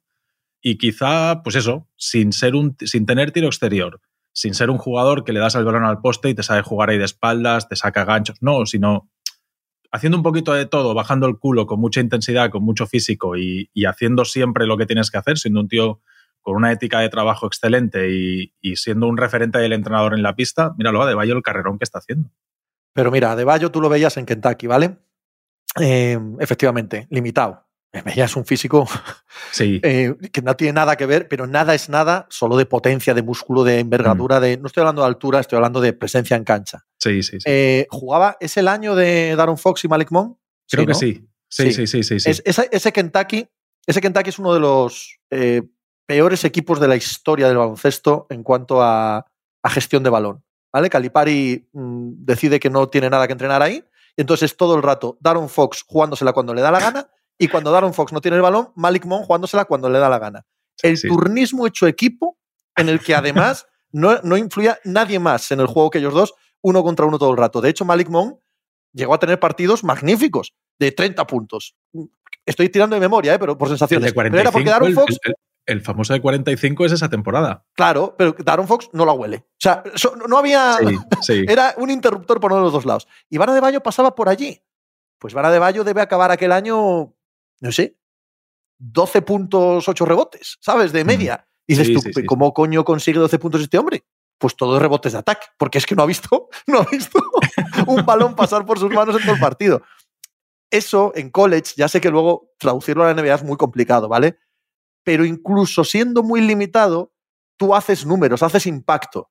[0.61, 4.01] Y quizá, pues eso, sin, ser un, sin tener tiro exterior,
[4.33, 6.91] sin ser un jugador que le das el balón al poste y te sabe jugar
[6.91, 9.11] ahí de espaldas, te saca ganchos, no, sino
[9.91, 13.69] haciendo un poquito de todo, bajando el culo con mucha intensidad, con mucho físico y,
[13.87, 16.01] haciendo siempre lo que tienes que hacer, siendo un tío
[16.41, 20.35] con una ética de trabajo excelente y, y siendo un referente del entrenador en la
[20.35, 22.31] pista, míralo, de Bayo el carrerón que está haciendo.
[22.93, 24.99] Pero mira, de Bayo tú lo veías en Kentucky, ¿vale?
[25.81, 27.67] Eh, efectivamente, limitado.
[28.05, 28.89] Veías un físico
[29.51, 29.79] sí.
[29.83, 33.23] Eh, que no tiene nada que ver, pero nada es nada, solo de potencia, de
[33.23, 34.43] músculo, de envergadura, mm.
[34.43, 34.57] de.
[34.59, 36.87] No estoy hablando de altura, estoy hablando de presencia en cancha.
[36.99, 37.45] Sí, sí, sí.
[37.45, 38.37] Eh, ¿Jugaba?
[38.41, 40.39] ¿Es el año de Darren Fox y Malik Monk?
[40.71, 41.29] Creo que sí.
[41.49, 42.17] Sí, sí, sí, sí.
[42.45, 43.47] ese, Kentucky,
[43.87, 45.19] ese Kentucky es uno de los
[46.07, 49.27] peores equipos de la historia del baloncesto en cuanto a
[49.69, 50.43] gestión de balón.
[50.73, 50.89] ¿Vale?
[50.89, 53.85] Calipari mm, decide que no tiene nada que entrenar ahí,
[54.17, 57.71] y entonces todo el rato Daron Fox jugándosela cuando le da la gana, y cuando
[57.71, 60.47] Daron Fox no tiene el balón, Malik Monk jugándosela cuando le da la gana.
[60.83, 62.39] El turnismo hecho equipo,
[62.77, 66.35] en el que además no, no influía nadie más en el juego que ellos dos,
[66.63, 67.61] uno contra uno todo el rato.
[67.61, 68.39] De hecho, Malik Monk
[68.93, 71.77] llegó a tener partidos magníficos, de 30 puntos.
[72.45, 73.39] Estoy tirando de memoria, ¿eh?
[73.39, 74.13] pero por sensaciones.
[74.13, 75.35] pero era porque Daron Fox el
[75.83, 77.65] famoso de 45 es esa temporada.
[77.75, 79.37] Claro, pero Daron Fox no la huele.
[79.39, 79.83] O sea,
[80.29, 80.77] no había.
[81.49, 83.07] Era un interruptor por uno de los dos lados.
[83.29, 84.63] Y Vara de Bayo pasaba por allí.
[85.19, 87.15] Pues Vara de Bayo debe acabar aquel año,
[87.61, 87.97] no sé,
[88.79, 90.93] 12 puntos, 8 rebotes, ¿sabes?
[90.93, 91.47] De media.
[91.67, 94.05] Y dices tú, ¿cómo coño consigue 12 puntos este hombre?
[94.39, 97.21] Pues todos rebotes de ataque, porque es que no ha visto, no ha visto
[97.87, 99.83] un balón pasar por sus manos en todo el partido.
[100.71, 104.39] Eso en college, ya sé que luego traducirlo a la NBA es muy complicado, ¿vale?
[105.05, 107.13] Pero incluso siendo muy limitado,
[107.57, 109.31] tú haces números, haces impacto.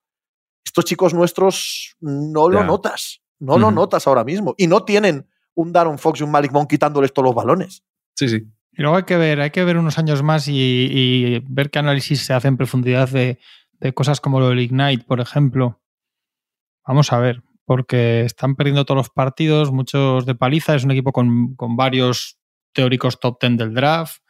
[0.65, 4.53] Estos chicos nuestros no lo notas, no lo notas ahora mismo.
[4.57, 7.83] Y no tienen un Daron Fox y un Malik Monk quitándoles todos los balones.
[8.15, 8.47] Sí, sí.
[8.73, 12.25] Y luego hay que ver, hay que ver unos años más y, ver qué análisis
[12.25, 13.39] se hace en profundidad de,
[13.93, 15.81] cosas como lo del Ignite, por ejemplo.
[16.87, 21.11] Vamos a ver, porque están perdiendo todos los partidos, muchos de paliza, es un equipo
[21.11, 22.39] con, con varios
[22.73, 24.20] teóricos top ten del draft.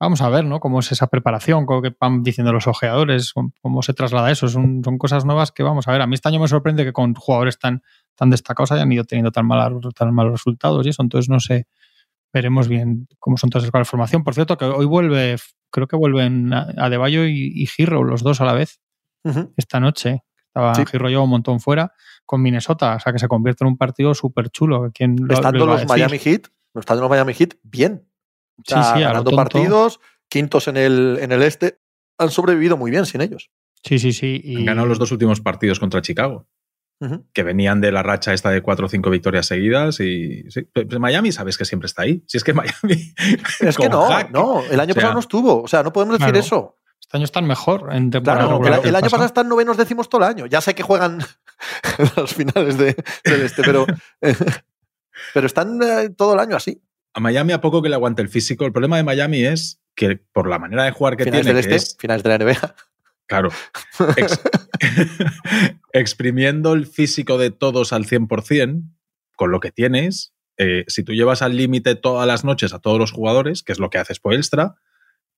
[0.00, 0.60] Vamos a ver, ¿no?
[0.60, 4.48] Cómo es esa preparación, cómo que van diciendo los ojeadores, cómo, se traslada eso.
[4.48, 6.00] Son, son, cosas nuevas que vamos a ver.
[6.00, 7.82] A mí este año me sorprende que con jugadores tan,
[8.14, 9.46] tan destacados hayan ido teniendo tan,
[9.94, 11.02] tan malos resultados y eso.
[11.02, 11.66] Entonces, no sé,
[12.32, 14.24] veremos bien cómo son todas esas formación.
[14.24, 15.36] Por cierto, que hoy vuelve,
[15.70, 18.80] creo que vuelven a De y, y Giro, los dos a la vez,
[19.58, 20.24] esta noche.
[20.46, 20.84] Estaba sí.
[20.86, 21.92] Giro un montón fuera
[22.24, 24.86] con Minnesota, o sea que se convierte en un partido súper chulo.
[24.86, 28.09] Estando los Miami Heat, estando los Miami Heat, bien
[28.66, 31.78] sí, sí, ganando partidos, quintos en el, en el este.
[32.18, 33.50] Han sobrevivido muy bien sin ellos.
[33.82, 34.54] Sí, sí, sí.
[34.56, 36.46] Han ganado los dos últimos partidos contra Chicago.
[37.32, 40.44] Que venían de la racha esta de cuatro o cinco victorias seguidas y
[40.98, 42.22] Miami sabes que siempre está ahí.
[42.26, 43.14] Si es que Miami.
[43.60, 45.62] Es que no, no, el año pasado no estuvo.
[45.62, 46.76] O sea, no podemos decir eso.
[47.00, 49.24] Este año están mejor en temporada Claro, regular el, año pasado.
[49.24, 50.46] están novenos décimos todo el año.
[50.46, 51.20] Ya sé que juegan
[52.16, 52.94] los finales de,
[53.24, 53.86] del este, pero,
[55.34, 56.82] pero están eh, todo el año así.
[57.14, 58.64] A Miami a poco que le aguante el físico.
[58.66, 61.68] El problema de Miami es que por la manera de jugar que Finales tiene, del
[61.68, 62.74] que este, es, finales de la NBA.
[63.26, 63.50] claro,
[64.16, 64.40] ex-
[65.92, 68.82] exprimiendo el físico de todos al 100%,
[69.36, 72.98] con lo que tienes, eh, si tú llevas al límite todas las noches a todos
[72.98, 74.74] los jugadores, que es lo que hace Spoelstra,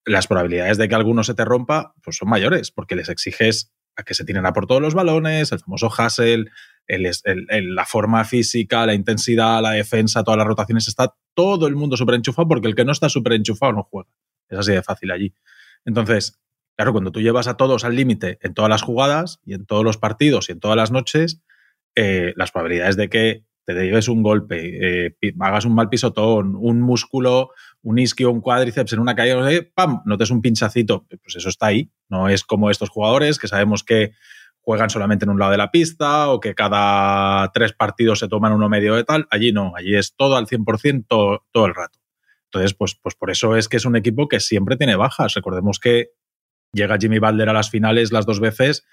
[0.05, 4.03] las probabilidades de que alguno se te rompa pues son mayores, porque les exiges a
[4.03, 6.47] que se tiren a por todos los balones, el famoso hustle,
[6.89, 12.17] la forma física, la intensidad, la defensa, todas las rotaciones, está todo el mundo súper
[12.17, 14.11] enchufado, porque el que no está súper enchufado no juega.
[14.49, 15.35] Es así de fácil allí.
[15.85, 16.41] Entonces,
[16.77, 19.85] claro, cuando tú llevas a todos al límite en todas las jugadas y en todos
[19.85, 21.41] los partidos y en todas las noches,
[21.95, 26.81] eh, las probabilidades de que te lleves un golpe, eh, hagas un mal pisotón, un
[26.81, 27.51] músculo,
[27.83, 30.03] un isquio, un cuádriceps en una caída, no ¡pam!
[30.05, 31.91] Notes un pinchacito, pues eso está ahí.
[32.09, 34.13] No es como estos jugadores que sabemos que
[34.63, 38.53] juegan solamente en un lado de la pista o que cada tres partidos se toman
[38.53, 39.27] uno medio de tal.
[39.31, 41.99] Allí no, allí es todo al 100% todo, todo el rato.
[42.47, 45.35] Entonces, pues, pues por eso es que es un equipo que siempre tiene bajas.
[45.35, 46.11] Recordemos que
[46.73, 48.85] llega Jimmy Butler a las finales las dos veces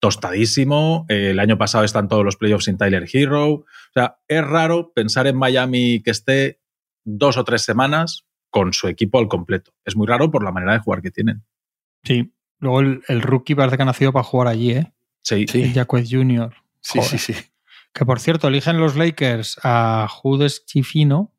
[0.00, 1.06] tostadísimo.
[1.08, 3.52] Eh, el año pasado están todos los playoffs sin Tyler Hero.
[3.52, 6.60] O sea, es raro pensar en Miami que esté
[7.04, 9.72] dos o tres semanas con su equipo al completo.
[9.84, 11.44] Es muy raro por la manera de jugar que tienen.
[12.02, 12.34] Sí.
[12.58, 14.92] Luego el, el rookie parece que ha nacido para jugar allí, ¿eh?
[15.22, 15.62] Sí, Sí.
[15.62, 16.52] El Jacquet Jr.
[16.80, 17.18] Sí, Joder.
[17.18, 17.34] sí, sí.
[17.94, 21.32] Que por cierto, eligen los Lakers a Judes Chifino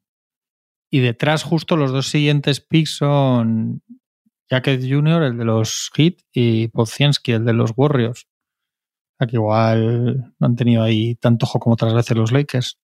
[0.92, 3.82] y detrás justo los dos siguientes picks son
[4.50, 8.26] Jacket Jr., el de los Heat, y Podziemski, el de los Warriors.
[8.26, 12.78] O sea que igual no han tenido ahí tanto ojo como otras veces los Lakers.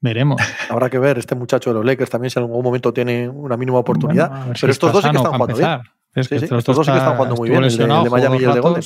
[0.00, 0.40] Veremos.
[0.70, 3.56] Habrá que ver este muchacho de los Lakers también si en algún momento tiene una
[3.56, 4.28] mínima oportunidad.
[4.30, 5.68] Bueno, si pero estos dos sí que están jugando bien.
[5.68, 5.92] empezar.
[6.14, 7.84] Es que Sí, sí, estos estos dos sí que están jugando muy bien, el de-
[7.84, 8.60] el de Miami y el de.
[8.60, 8.82] Golden.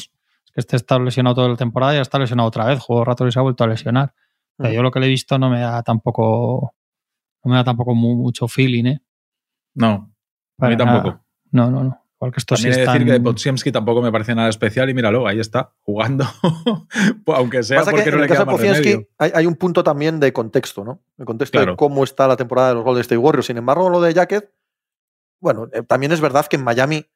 [0.53, 2.81] Que este está lesionado toda la temporada y ya está lesionado otra vez.
[2.81, 4.15] Jugó rato y se ha vuelto a lesionar.
[4.59, 4.75] O sea, Mm.
[4.75, 6.75] yo lo que le he visto no me da tampoco
[7.45, 9.01] no me da tampoco mu- mucho feeling, ¿eh.
[9.75, 10.13] no,
[10.59, 11.09] a mí tampoco.
[11.09, 11.25] nada.
[11.53, 11.97] No, no, no.
[12.37, 12.93] Esto También están...
[12.97, 16.27] decir que de Podziemski tampoco me parece nada especial y míralo, ahí está, jugando,
[17.25, 18.91] Pues, aunque sea Pasa que porque en no el le caso queda de más Podziemski
[18.91, 19.09] remedio.
[19.17, 21.01] hay, hay un punto también de contexto, ¿no?
[21.17, 21.73] El contexto Claro.
[21.73, 23.47] de cómo está la temporada de los Golden State Warriors.
[23.47, 24.53] Sin embargo, lo de Jacket,
[25.41, 27.07] bueno, eh, también es verdad que en Miami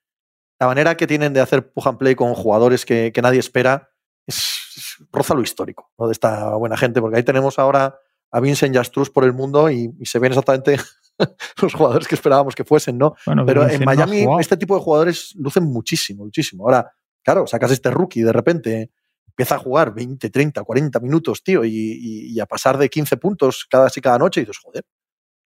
[0.60, 3.90] la manera que tienen de hacer push and play con jugadores que, que nadie espera
[4.26, 4.36] es,
[4.76, 6.06] es- roza lo histórico ¿no?
[6.06, 7.96] de esta buena gente, porque ahí tenemos ahora
[8.30, 10.76] a Vincent Yastruz por el mundo y, y se ven exactamente
[11.62, 13.14] los jugadores que esperábamos que fuesen, ¿no?
[13.26, 16.64] Bueno, Pero en Vincent Miami este tipo de jugadores lucen muchísimo, muchísimo.
[16.64, 18.90] Ahora, claro, sacas este rookie y de repente
[19.28, 23.16] empieza a jugar 20, 30, 40 minutos, tío, y, y- y a pasar de 15
[23.16, 24.84] puntos cada, cada noche y dices, joder,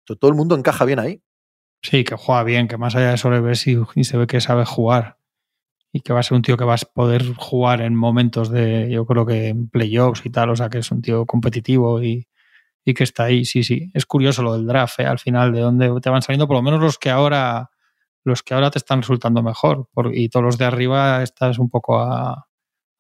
[0.05, 1.23] to- todo el mundo encaja bien ahí.
[1.83, 4.41] Sí, que juega bien, que más allá de eso le ves y, se ve que
[4.41, 5.19] sabe jugar.
[5.93, 8.91] Y que va a ser un tío que vas a poder jugar en momentos de,
[8.91, 12.27] yo creo que en playoffs y tal, o sea que es un tío competitivo y,
[12.85, 13.91] y que está ahí, sí, sí.
[13.95, 15.07] Es curioso lo del draft, ¿eh?
[15.07, 17.71] al final, de dónde te van saliendo, por lo menos los que ahora,
[18.25, 19.89] los que ahora te están resultando mejor.
[19.93, 22.47] Por- y todos los de arriba estás un poco a,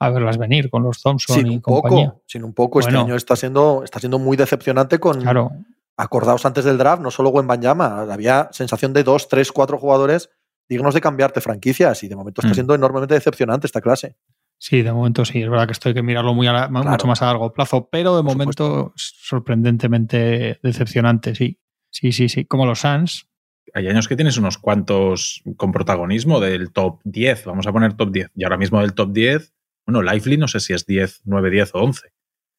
[0.01, 2.09] a verlas venir con los Thompson Sin y un compañía.
[2.11, 3.05] poco, sin un poco, este Bueno.
[3.07, 5.51] año está siendo, está siendo muy decepcionante con, Claro,
[5.98, 10.30] acordaos antes del draft, no solo Banyama, había sensación de dos, tres, cuatro jugadores
[10.68, 12.54] dignos de cambiarte franquicias y de momento está Mm.
[12.54, 14.16] siendo enormemente decepcionante esta clase.
[14.58, 17.06] Sí, de momento sí, es verdad que esto hay que mirarlo muy a la- mucho
[17.06, 21.58] más a largo plazo, pero de Por momento sorprendentemente decepcionante, sí.
[21.90, 22.44] Sí, sí, sí.
[22.44, 23.26] Como los Suns,
[23.74, 28.11] Hay años que tienes unos cuantos con protagonismo del top 10, vamos a poner top
[28.11, 28.30] 10.
[28.34, 29.52] Y ahora mismo del top 10,
[29.87, 32.08] bueno, Lively no sé si es 10, 9, 10 o 11.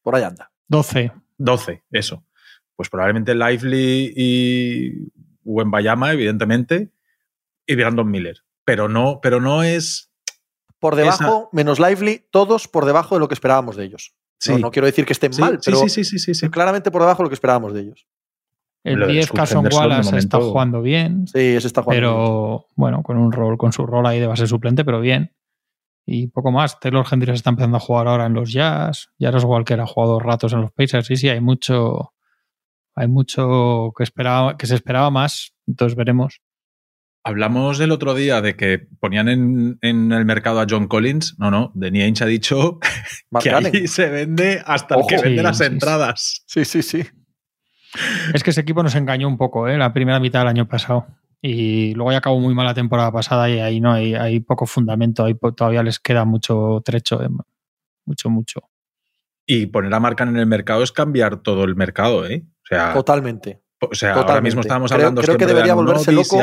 [0.02, 0.52] Por ahí anda.
[0.68, 1.10] 12.
[1.36, 2.24] 12, eso.
[2.80, 5.12] Pues probablemente Lively y
[5.44, 6.88] Wembayama, evidentemente,
[7.66, 8.38] y Brandon Miller.
[8.64, 10.10] Pero no, pero no es.
[10.78, 14.14] Por debajo, menos Lively, todos por debajo de lo que esperábamos de ellos.
[14.38, 16.32] Sí, No, no quiero decir que estén sí, mal, sí, pero sí, sí, sí, sí,
[16.32, 16.48] sí.
[16.48, 18.06] claramente por debajo de lo que esperábamos de ellos.
[18.82, 22.00] El Lo de 10 Scott Carson Wallace está jugando bien, Sí, ese está jugando.
[22.00, 22.10] bien.
[22.14, 25.34] pero bueno, con un rol, con su rol ahí de base suplente, pero bien.
[26.06, 26.80] Y poco más.
[26.80, 29.10] Taylor Hendricks está empezando a jugar ahora en los Jazz.
[29.20, 31.06] Jaros Walker ha jugado ratos en los Pacers.
[31.08, 32.14] Sí, sí, hay mucho.
[32.94, 35.54] Hay mucho que esperaba, que se esperaba más.
[35.66, 36.40] Entonces veremos.
[37.22, 41.36] Hablamos el otro día de que ponían en, en el mercado a John Collins.
[41.38, 42.78] No, no, Denny Ainge ha dicho
[43.30, 46.42] Mark que ahí se vende hasta el que vende Sí, las sí, entradas.
[46.46, 47.04] Sí, sí, sí.
[48.32, 49.76] Es que ese equipo nos engañó un poco, ¿eh?
[49.76, 51.06] La primera mitad del año pasado.
[51.42, 54.66] Y luego ya acabó muy mal la temporada pasada y ahí no hay, hay poco
[54.66, 55.24] fundamento.
[55.24, 57.22] Ahí todavía les queda mucho trecho.
[57.22, 57.28] ¿eh?
[58.04, 58.60] Mucho, mucho.
[59.46, 62.44] Y poner a Marcan en el mercado es cambiar todo el mercado, ¿eh?
[62.70, 63.60] Sea, Totalmente.
[63.80, 66.38] o sea ahora mismo estábamos Creo- hablando creo que siempre de debería volverse loco.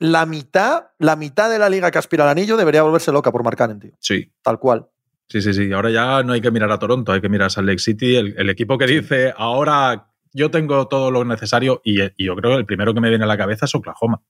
[0.00, 3.42] La mitad, la mitad de la liga que aspira al anillo debería volverse loca por
[3.42, 3.92] Marcanen, tío.
[4.00, 4.32] Sí.
[4.42, 4.88] Tal cual.
[5.28, 5.72] Sí, sí, sí.
[5.72, 8.16] Ahora ya no hay que mirar a Toronto, hay que mirar a Salt Lake City,
[8.16, 12.50] el, el equipo que dice, ahora yo tengo todo lo necesario y, y, yo creo
[12.52, 14.20] que el primero que me viene a la cabeza es Oklahoma.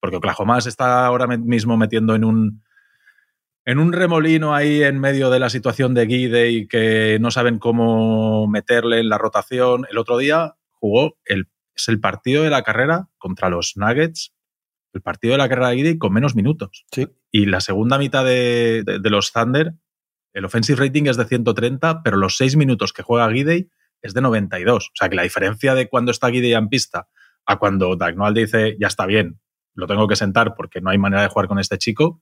[0.00, 2.62] Porque Oklahoma se está ahora mismo metiendo en un,
[3.64, 7.58] en un remolino ahí en medio de la situación de Guide y que no saben
[7.58, 9.86] cómo meterle en la rotación.
[9.90, 14.34] El otro día jugó el, es el partido de la carrera contra los Nuggets,
[14.92, 16.84] el partido de la carrera de Guide con menos minutos.
[16.92, 17.08] Sí.
[17.30, 19.74] Y la segunda mitad de, de, de, los Thunder,
[20.32, 23.68] el offensive rating es de 130, pero los seis minutos que juega Guide
[24.02, 24.86] es de 92.
[24.86, 27.08] O sea que la diferencia de cuando está Guide en pista
[27.46, 29.40] a cuando Dagnall dice ya está bien,
[29.74, 32.20] lo tengo que sentar porque no hay manera de jugar con este chico,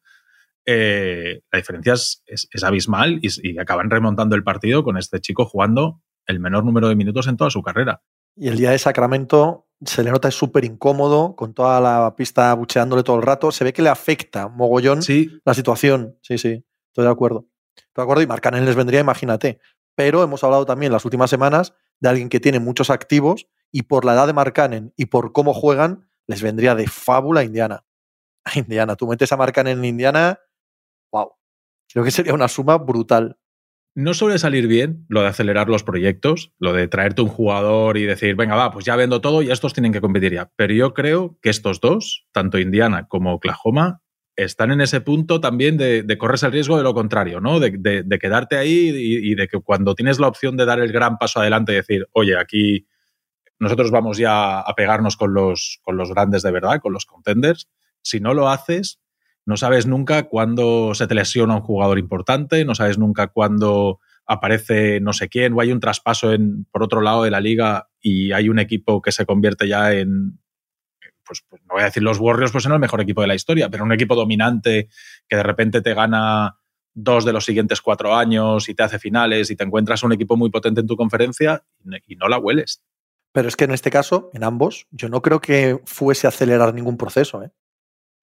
[0.66, 5.20] eh, la diferencia es, es, es abismal y, y, acaban remontando el partido con este
[5.20, 8.02] chico jugando el menor número de minutos en toda su carrera.
[8.36, 12.52] Y el día de Sacramento se le nota es súper incómodo, con toda la pista
[12.54, 13.50] bucheándole todo el rato.
[13.50, 15.40] Se ve que le afecta mogollón sí.
[15.44, 16.18] la situación.
[16.22, 17.48] Sí, sí, estoy de acuerdo.
[17.76, 19.58] Estoy de acuerdo y Marcanen les vendría, imagínate.
[19.94, 24.04] Pero hemos hablado también las últimas semanas de alguien que tiene muchos activos y por
[24.04, 27.84] la edad de Marcanen y por cómo juegan, les vendría de fábula a Indiana.
[28.44, 30.40] A Indiana, tú metes a Marcanen en Indiana
[31.12, 31.32] wow.
[31.92, 33.38] Creo que sería una suma brutal.
[33.94, 38.04] No suele salir bien lo de acelerar los proyectos, lo de traerte un jugador y
[38.04, 40.50] decir, venga, va, pues ya vendo todo y estos tienen que competir ya.
[40.54, 44.00] Pero yo creo que estos dos, tanto Indiana como Oklahoma,
[44.36, 47.60] están en ese punto también de, de correrse el riesgo de lo contrario, ¿no?
[47.60, 50.78] De, de, de quedarte ahí y, y, de que cuando tienes la opción de dar
[50.80, 52.86] el gran paso adelante y decir, oye, aquí
[53.58, 57.68] nosotros vamos ya a pegarnos con los, con los grandes de verdad, con los contenders,
[58.02, 58.99] si no lo haces,
[59.46, 65.00] no sabes nunca cuándo se te lesiona un jugador importante, no sabes nunca cuándo aparece
[65.00, 68.32] no sé quién o hay un traspaso en, por otro lado de la liga y
[68.32, 70.38] hay un equipo que se convierte ya en,
[71.30, 73.34] pues, pues, no voy a decir los Warriors, pues no el mejor equipo de la
[73.34, 74.88] historia, pero un equipo dominante
[75.28, 76.58] que de repente te gana
[76.92, 80.36] dos de los siguientes cuatro años y te hace finales y te encuentras un equipo
[80.36, 81.64] muy potente en tu conferencia
[82.06, 82.82] y no la hueles.
[83.32, 86.74] Pero es que en este caso, en ambos, yo no creo que fuese a acelerar
[86.74, 87.44] ningún proceso.
[87.44, 87.50] ¿eh?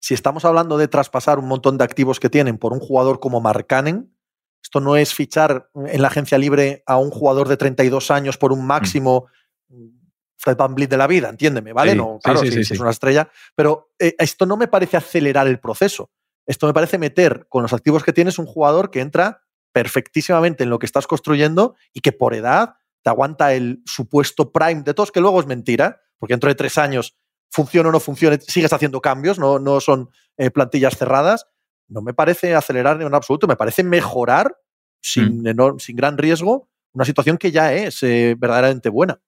[0.03, 3.41] Si estamos hablando de traspasar un montón de activos que tienen por un jugador como
[3.41, 4.13] Marcanen,
[4.61, 8.53] esto no es fichar en la agencia libre a un jugador de 32 años por
[8.53, 9.27] un máximo
[9.69, 9.87] mm.
[10.37, 11.93] Fred Van Vliet de la vida, entiéndeme, ¿vale?
[11.93, 14.67] Sí, no, claro, sí, sí, sí, sí, es una estrella, pero eh, esto no me
[14.67, 16.11] parece acelerar el proceso.
[16.47, 20.71] Esto me parece meter con los activos que tienes un jugador que entra perfectísimamente en
[20.71, 25.13] lo que estás construyendo y que por edad te aguanta el supuesto prime de todos,
[25.13, 27.17] que luego es mentira, porque dentro de tres años
[27.53, 31.47] funcione o no funcione, sigues haciendo cambios, no, no son eh, plantillas cerradas.
[31.89, 34.57] No me parece acelerar en absoluto, me parece mejorar
[35.03, 35.79] sin, mm.
[35.79, 39.21] sin gran riesgo una situación que ya es eh, verdaderamente buena.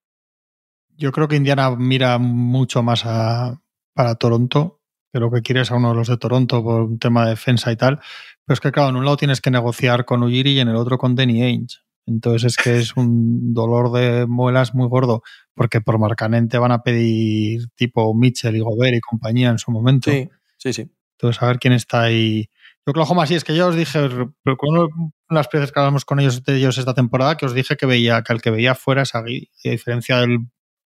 [0.97, 3.61] Yo creo que Indiana mira mucho más a,
[3.95, 4.81] para Toronto,
[5.13, 7.31] que lo que quiere es a uno de los de Toronto por un tema de
[7.31, 8.01] defensa y tal.
[8.45, 10.77] Pero es que, claro, en un lado tienes que negociar con Ujiri y en el
[10.77, 11.79] otro con Danny Ainge.
[12.07, 15.23] Entonces es que es un dolor de muelas muy gordo,
[15.55, 20.11] porque por Marcanente van a pedir tipo Mitchell y Gobert y compañía en su momento.
[20.11, 20.91] Sí, sí, sí.
[21.19, 22.49] Entonces, a ver quién está ahí.
[22.87, 24.09] Yo, Oklahoma, sí, es que yo os dije,
[24.43, 27.47] pero con una de las veces que hablamos con ellos de ellos esta temporada, que
[27.47, 29.23] os dije que veía que el que veía fuera es a
[29.63, 30.41] diferencia del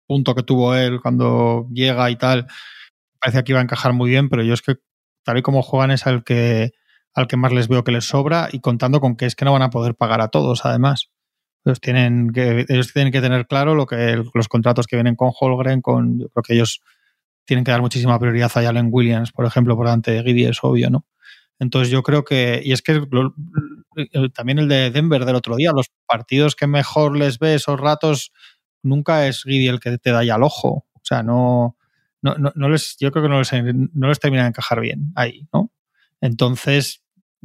[0.06, 2.46] punto que tuvo él cuando llega y tal,
[3.20, 4.76] parecía que iba a encajar muy bien, pero yo es que
[5.24, 6.72] tal y como juegan es al que
[7.14, 9.52] al que más les veo que les sobra y contando con que es que no
[9.52, 11.10] van a poder pagar a todos, además.
[11.66, 15.32] Ellos tienen que, ellos tienen que tener claro lo que los contratos que vienen con
[15.38, 16.80] Holgren, con, yo creo que ellos
[17.44, 20.62] tienen que dar muchísima prioridad a Allen Williams, por ejemplo, por delante de Giddy, es
[20.62, 21.04] obvio, ¿no?
[21.58, 23.02] Entonces yo creo que, y es que
[24.32, 28.32] también el de Denver del otro día, los partidos que mejor les ve esos ratos,
[28.82, 30.86] nunca es Giddy el que te da ya el ojo.
[30.92, 31.76] O sea, no,
[32.22, 33.50] no, no, no les, yo creo que no les,
[33.92, 35.72] no les termina de encajar bien ahí, ¿no?
[36.20, 37.02] Entonces,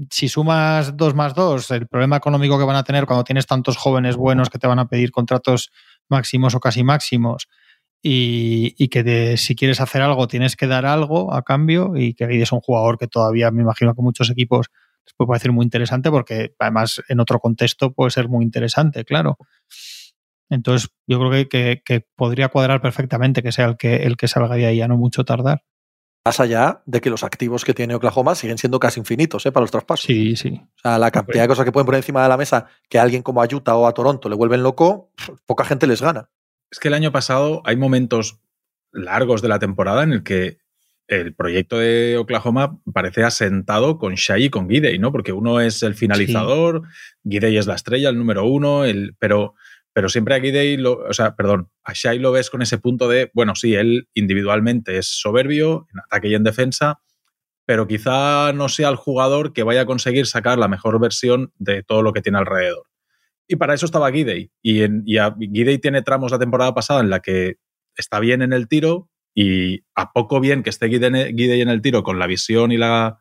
[0.10, 3.78] si sumas dos más dos, el problema económico que van a tener cuando tienes tantos
[3.78, 5.72] jóvenes buenos que te van a pedir contratos
[6.10, 7.48] máximos o casi máximos
[8.04, 12.26] y, que de, si quieres hacer algo tienes que dar algo a cambio y que
[12.26, 14.68] Guidi es un jugador que todavía me imagino que muchos equipos
[15.06, 19.38] les puede parecer muy interesante porque además en otro contexto puede ser muy interesante, claro.
[20.50, 24.28] Entonces yo creo que, que, que podría cuadrar perfectamente que sea el que, el que
[24.28, 25.64] salga de ahí a no mucho tardar
[26.24, 29.52] más allá de que los activos que tiene Oklahoma siguen siendo casi infinitos ¿eh?
[29.52, 30.06] para los traspasos.
[30.06, 30.62] Sí, sí.
[30.78, 33.02] O sea, la cantidad de cosas que pueden poner encima de la mesa que a
[33.02, 35.12] alguien como a Utah o a Toronto le vuelven loco,
[35.46, 36.30] poca gente les gana.
[36.70, 38.40] Es que el año pasado hay momentos
[38.92, 40.60] largos de la temporada en el que
[41.08, 45.12] el proyecto de Oklahoma parece asentado con Shai y con Gidey, ¿no?
[45.12, 46.84] Porque uno es el finalizador,
[47.24, 47.32] sí.
[47.32, 49.56] Gidey es la estrella, el número uno, el, pero
[49.94, 53.08] pero siempre a Gidey, lo, o sea, perdón, a Shai lo ves con ese punto
[53.10, 57.02] de, bueno, sí, él individualmente es soberbio en ataque y en defensa,
[57.66, 61.84] pero quizá no sea el jugador que vaya a conseguir sacar la mejor versión de
[61.84, 62.88] todo lo que tiene alrededor.
[63.48, 64.52] Y para eso estaba Gidey.
[64.62, 67.58] Y, en, Gidey tiene tramos la temporada pasada en la que
[67.96, 72.04] está bien en el tiro y a poco bien que esté Gidey en el tiro
[72.04, 73.20] con la visión y la,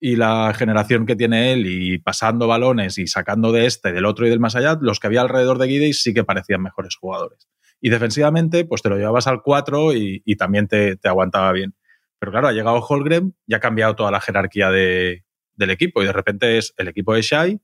[0.00, 4.26] y la generación que tiene él y pasando balones y sacando de este, del otro
[4.26, 7.48] y del más allá, los que había alrededor de Gidey sí que parecían mejores jugadores.
[7.82, 11.74] Y defensivamente, pues te lo llevabas al 4 y, también te, aguantaba bien.
[12.18, 15.22] Pero claro, ha llegado Holgren y ha cambiado toda la jerarquía del
[15.70, 17.60] equipo y de repente es el equipo de Shai.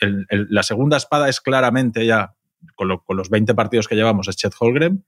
[0.00, 2.34] la segunda espada es claramente ya,
[2.76, 5.04] con, con, los 20 partidos que llevamos, es Chet Holgren.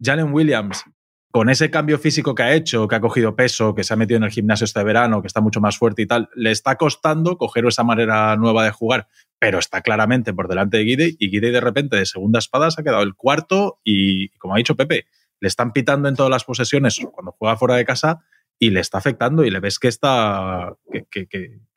[0.00, 0.84] Jalen Williams
[1.32, 4.18] con ese cambio físico que ha hecho, que ha cogido peso, que se ha metido
[4.18, 7.38] en el gimnasio este verano, que está mucho más fuerte y tal, le está costando
[7.38, 9.08] coger esa manera nueva de jugar,
[9.38, 12.82] pero está claramente por delante de Guide y Guide de repente de segunda espada se
[12.82, 15.06] ha quedado el cuarto y, como ha dicho Pepe,
[15.40, 18.20] le están pitando en todas las posesiones cuando juega fuera de casa
[18.58, 20.76] y le está afectando y le ves que está,
[21.10, 21.26] que,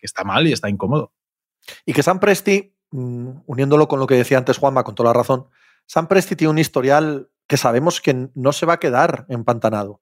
[0.02, 1.14] está mal y está incómodo.
[1.86, 5.14] Y que San Presti, mm, uniéndolo con lo que decía antes Juanma, con toda la
[5.14, 5.48] razón,
[5.86, 10.02] San Presti tiene un historial que sabemos que no se va a quedar empantanado.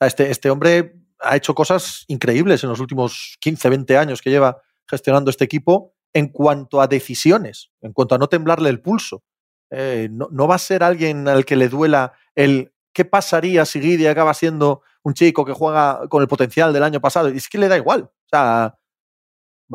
[0.00, 4.60] Este, este hombre ha hecho cosas increíbles en los últimos 15, 20 años que lleva
[4.88, 9.24] gestionando este equipo en cuanto a decisiones, en cuanto a no temblarle el pulso.
[9.70, 14.06] Eh, no, va a ser alguien al que le duela el qué pasaría si Guidi
[14.06, 17.30] acaba siendo un chico que juega con el potencial del año pasado.
[17.30, 18.02] Y es que le da igual.
[18.02, 18.78] O sea,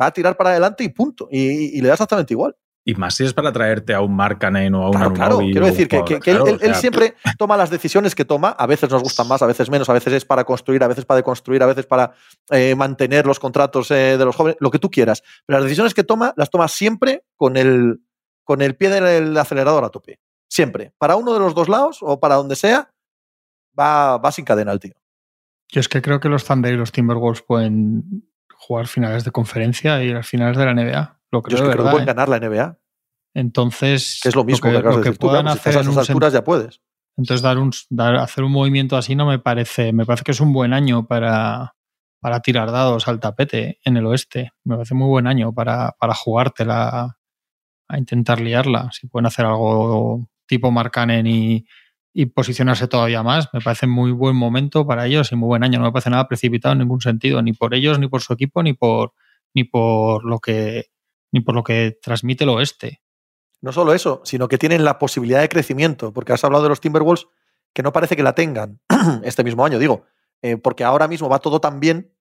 [0.00, 1.28] va a tirar para adelante y punto.
[1.30, 2.56] y le da exactamente igual.
[2.84, 5.38] Y más si es para traerte a un Marcanen o a un Claro, claro.
[5.38, 8.50] quiero decir que, él, siempre toma las decisiones que toma.
[8.50, 11.04] A veces nos gustan más, a veces menos, a veces es para construir, a veces
[11.04, 12.12] para deconstruir, a veces para
[12.50, 15.22] eh, mantener los contratos eh, de los jóvenes, lo que tú quieras.
[15.44, 18.00] Pero las decisiones que toma, las toma siempre con el,
[18.44, 20.18] con el pie del acelerador a tope.
[20.48, 20.92] Siempre.
[20.98, 22.90] Para uno de los dos lados o para donde sea,
[23.78, 24.94] va, va sin cadena el tío.
[25.68, 30.02] Yo es que creo que los Thunder y los Timberwolves pueden jugar finales de conferencia
[30.02, 31.19] y las finales de la NBA.
[31.30, 32.78] Lo creo, Yo es que creo que pueden ganar la NBA.
[33.34, 34.20] Entonces.
[34.22, 35.76] Que es lo mismo lo que, puedan hacer.
[35.76, 36.80] a esas alturas ya puedes.
[37.16, 39.92] Entonces, dar un, dar, hacer un movimiento así no me parece.
[39.92, 41.74] Me parece que es un buen año para,
[42.20, 44.52] para tirar dados al tapete en el oeste.
[44.64, 47.18] Me parece muy buen año para, para jugártela,
[47.88, 48.90] a intentar liarla.
[48.92, 51.66] Si pueden hacer algo tipo Marcanen y,
[52.12, 55.78] y posicionarse todavía más, me parece muy buen momento para ellos y muy buen año.
[55.78, 58.62] No me parece nada precipitado en ningún sentido, ni por ellos, ni por su equipo,
[58.62, 59.12] ni por,
[59.54, 60.86] ni por lo que
[61.32, 63.02] ni por lo que transmite el oeste.
[63.60, 66.80] No solo eso, sino que tienen la posibilidad de crecimiento, porque has hablado de los
[66.80, 67.26] Timberwolves
[67.72, 68.80] que no parece que la tengan
[69.22, 70.04] este mismo año, digo,
[70.42, 72.14] eh, porque ahora mismo va todo tan bien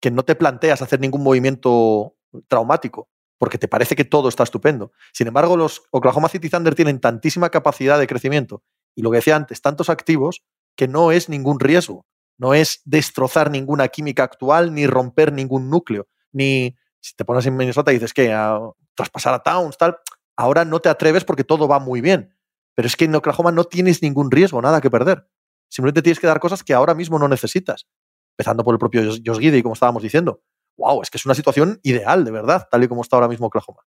[0.00, 4.92] que no te planteas hacer ningún movimiento traumático, porque te parece que todo está estupendo.
[5.12, 8.62] Sin embargo, los Oklahoma City Thunder tienen tantísima capacidad de crecimiento
[8.94, 10.42] y lo que decía antes, tantos activos,
[10.76, 16.06] que no es ningún riesgo, no es destrozar ninguna química actual, ni romper ningún núcleo,
[16.32, 18.58] ni si te pones en Minnesota y dices que a
[18.94, 19.96] traspasar a Towns, tal,
[20.36, 22.34] ahora no te atreves porque todo va muy bien.
[22.74, 25.28] Pero es que en Oklahoma no tienes ningún riesgo, nada que perder.
[25.68, 27.86] Simplemente tienes que dar cosas que ahora mismo no necesitas.
[28.32, 30.42] Empezando por el propio Josh Giddy, como estábamos diciendo.
[30.76, 31.02] ¡Wow!
[31.02, 33.82] Es que es una situación ideal, de verdad, tal y como está ahora mismo Oklahoma.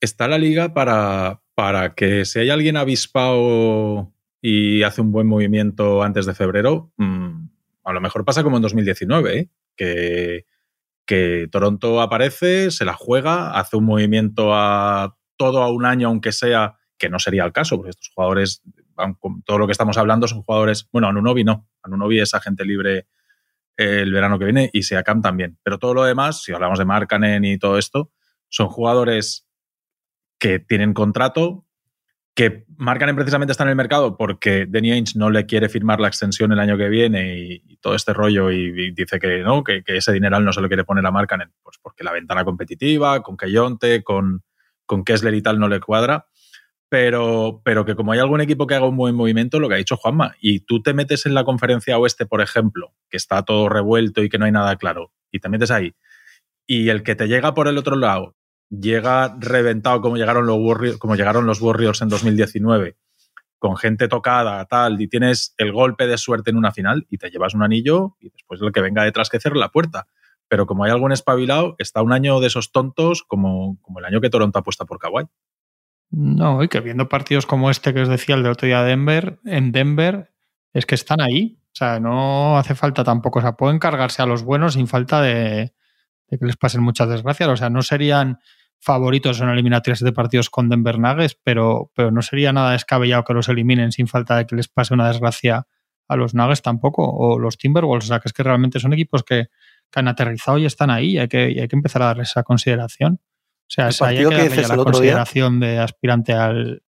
[0.00, 4.12] Está la liga para, para que si hay alguien avispado
[4.42, 7.46] y hace un buen movimiento antes de febrero, mm,
[7.84, 9.50] a lo mejor pasa como en 2019, ¿eh?
[9.76, 10.44] que
[11.06, 16.32] que Toronto aparece, se la juega, hace un movimiento a todo a un año, aunque
[16.32, 18.62] sea, que no sería el caso, porque estos jugadores,
[19.44, 23.08] todo lo que estamos hablando son jugadores, bueno, Anunobi no, Anunobi es agente libre
[23.76, 27.44] el verano que viene y Seacam también, pero todo lo demás, si hablamos de Markanen
[27.44, 28.12] y todo esto,
[28.48, 29.48] son jugadores
[30.38, 31.66] que tienen contrato,
[32.34, 36.08] que marcan precisamente está en el mercado porque Danny Ainge no le quiere firmar la
[36.08, 40.12] extensión el año que viene y, todo este rollo y, dice que no, que, ese
[40.12, 44.04] dineral no se lo quiere poner a Marcanen, pues porque la ventana competitiva, con Keyonte,
[44.04, 44.42] con,
[44.86, 46.26] con Kessler y tal no le cuadra.
[46.88, 49.78] Pero, pero que como hay algún equipo que haga un buen movimiento, lo que ha
[49.78, 53.70] dicho Juanma, y tú te metes en la conferencia oeste, por ejemplo, que está todo
[53.70, 55.94] revuelto y que no hay nada claro, y te metes ahí,
[56.66, 58.36] y el que te llega por el otro lado
[58.80, 62.96] llega reventado como llegaron los Warriors, como llegaron los Warriors en 2019,
[63.58, 67.30] con gente tocada, tal, y tienes el golpe de suerte en una final y te
[67.30, 70.06] llevas un anillo y después lo que venga detrás que cierre la puerta.
[70.48, 74.20] Pero como hay algún espabilado, está un año de esos tontos como, como el año
[74.20, 75.24] que Toronto apuesta por Kawhi.
[76.10, 79.38] No, y que viendo partidos como este que os decía el de otro día Denver,
[79.44, 80.30] en Denver,
[80.74, 81.58] es que están ahí.
[81.68, 83.38] O sea, no hace falta tampoco.
[83.38, 85.72] O sea, pueden cargarse a los buenos sin falta de,
[86.28, 87.48] de que les pasen muchas desgracias.
[87.48, 88.40] O sea, no serían
[88.82, 93.32] favoritos en eliminatorias de partidos con Denver Nuggets, pero, pero no sería nada descabellado que
[93.32, 95.68] los eliminen sin falta de que les pase una desgracia
[96.08, 98.06] a los Nuggets tampoco, o los Timberwolves.
[98.06, 99.46] O sea, que es que realmente son equipos que,
[99.94, 103.20] han aterrizado y están ahí y hay, que, hay que empezar a darles esa consideración.
[103.22, 106.82] O sea, hay que darle la consideración de aspirante al,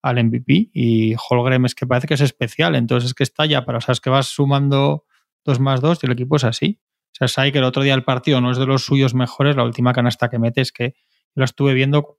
[0.00, 3.64] al MVP y Holgrim es que parece que es especial, entonces es que está ya
[3.64, 5.04] para, o sea, es que vas sumando
[5.44, 6.80] dos más dos y el equipo es así.
[6.80, 9.56] O sea, sabe que el otro día el partido no es de los suyos mejores,
[9.56, 10.94] la última canasta que mete es que
[11.36, 12.18] lo estuve viendo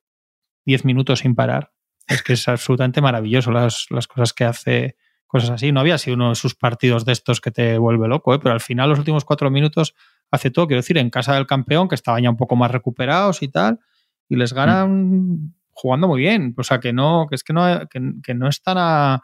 [0.66, 1.74] 10 minutos sin parar.
[2.08, 4.96] Es que es absolutamente maravilloso las, las, cosas que hace,
[5.26, 5.72] cosas así.
[5.72, 8.40] No había sido uno de sus partidos de estos que te vuelve loco, ¿eh?
[8.40, 9.94] pero al final los últimos cuatro minutos
[10.32, 13.42] hace todo, quiero decir, en casa del campeón, que estaban ya un poco más recuperados
[13.42, 13.80] y tal,
[14.30, 16.54] y les ganan jugando muy bien.
[16.58, 19.24] O sea, que no, que es que no, que, no están a,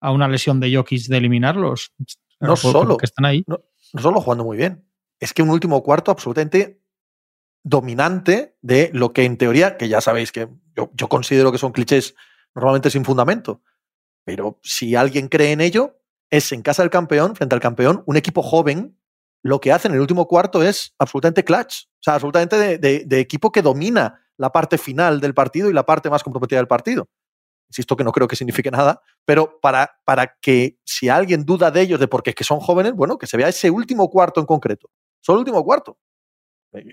[0.00, 1.92] una lesión de Jokic de eliminarlos.
[2.40, 2.96] No solo.
[2.96, 3.42] Que están ahí.
[3.46, 3.60] No,
[4.00, 4.84] solo jugando muy bien.
[5.18, 6.83] Es que un último cuarto absolutamente
[7.64, 11.72] dominante de lo que en teoría, que ya sabéis que yo, yo considero que son
[11.72, 12.14] clichés
[12.54, 13.62] normalmente sin fundamento,
[14.24, 15.98] pero si alguien cree en ello,
[16.30, 18.96] es en casa del campeón, frente al campeón, un equipo joven,
[19.42, 23.50] lo que hace en el último cuarto es absolutamente clutch, o sea, absolutamente de equipo
[23.50, 27.08] que domina la parte final del partido y la parte más comprometida del partido.
[27.68, 31.80] Insisto que no creo que signifique nada, pero para, para que si alguien duda de
[31.80, 34.40] ellos, de por qué es que son jóvenes, bueno, que se vea ese último cuarto
[34.40, 34.90] en concreto.
[35.20, 35.98] Solo el último cuarto.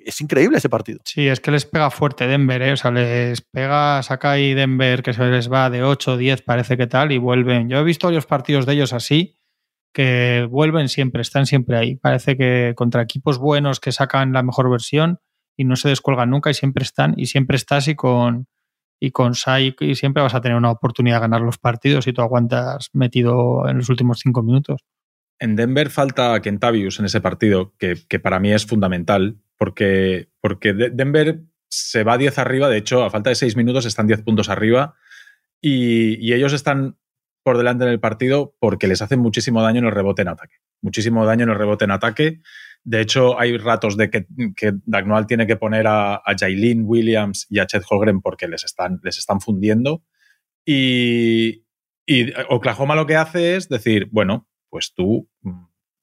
[0.06, 1.00] Es increíble ese partido.
[1.06, 2.74] Sí, es que les pega fuerte Denver, ¿eh?
[2.74, 6.78] o sea, les pega, saca ahí Denver que se les va de 8, 10, parece
[6.78, 7.70] que tal, y vuelven.
[7.70, 9.40] Yo he visto varios partidos de ellos así,
[9.94, 11.96] que vuelven siempre, están siempre ahí.
[11.96, 15.20] Parece que contra equipos buenos que sacan la mejor versión,
[15.58, 18.48] y no se descuelgan nunca y siempre están y siempre estás y con
[19.00, 22.14] y con Sai y siempre vas a tener una oportunidad de ganar los partidos si
[22.14, 24.82] tú aguantas metido en los últimos cinco minutos.
[25.40, 31.42] En Denver falta Kentavius en ese partido, que, para mí es fundamental, porque, porque Denver
[31.70, 34.96] se va 10 arriba, de hecho, a falta de seis minutos están 10 puntos arriba
[35.62, 36.98] y, ellos están
[37.44, 40.56] por delante en el partido porque les hacen muchísimo daño en el rebote en ataque.
[40.82, 42.42] Muchísimo daño en el rebote en ataque
[42.84, 46.36] de hecho, hay ratos de que, que Dagnoal tiene que poner a, a
[46.78, 50.04] Williams y a Chet Holgren porque les están, les están fundiendo.
[50.66, 51.66] Y,
[52.08, 55.30] y, Oklahoma lo que hace es decir, bueno, pues tú,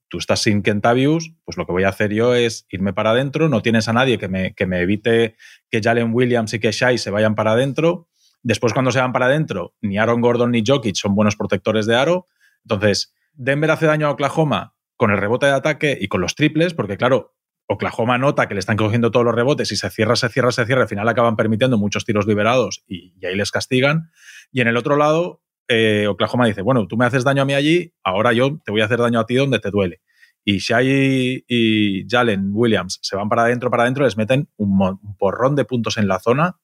[0.09, 3.49] tú estás sin Kentavius, pues lo que voy a hacer yo es irme para adentro,
[3.49, 5.37] no tienes a nadie que me, que me evite
[5.71, 8.09] que Jalen Williams y que Shai se vayan para adentro.
[8.43, 11.97] Después, cuando se van para adentro, ni Aaron Gordon ni Jokic son buenos protectores de
[11.97, 12.27] aro.
[12.65, 16.75] Entonces, Denver hace daño a Oklahoma con el rebote de ataque y con los triples,
[16.75, 17.35] porque claro,
[17.69, 20.65] Oklahoma nota que le están cogiendo todos los rebotes y se cierra, se cierra, se
[20.65, 24.11] cierra, al final acaban permitiendo muchos tiros liberados y, ahí les castigan.
[24.51, 27.55] Y en el otro lado, eh, Oklahoma dice, bueno, tú me haces daño a mí
[27.55, 30.01] allí, ahora yo te voy a hacer daño a ti donde te duele.
[30.45, 35.55] Y Shai y Jalen Williams se van para adentro, para adentro, les meten un, porrón
[35.57, 36.59] de puntos en la zona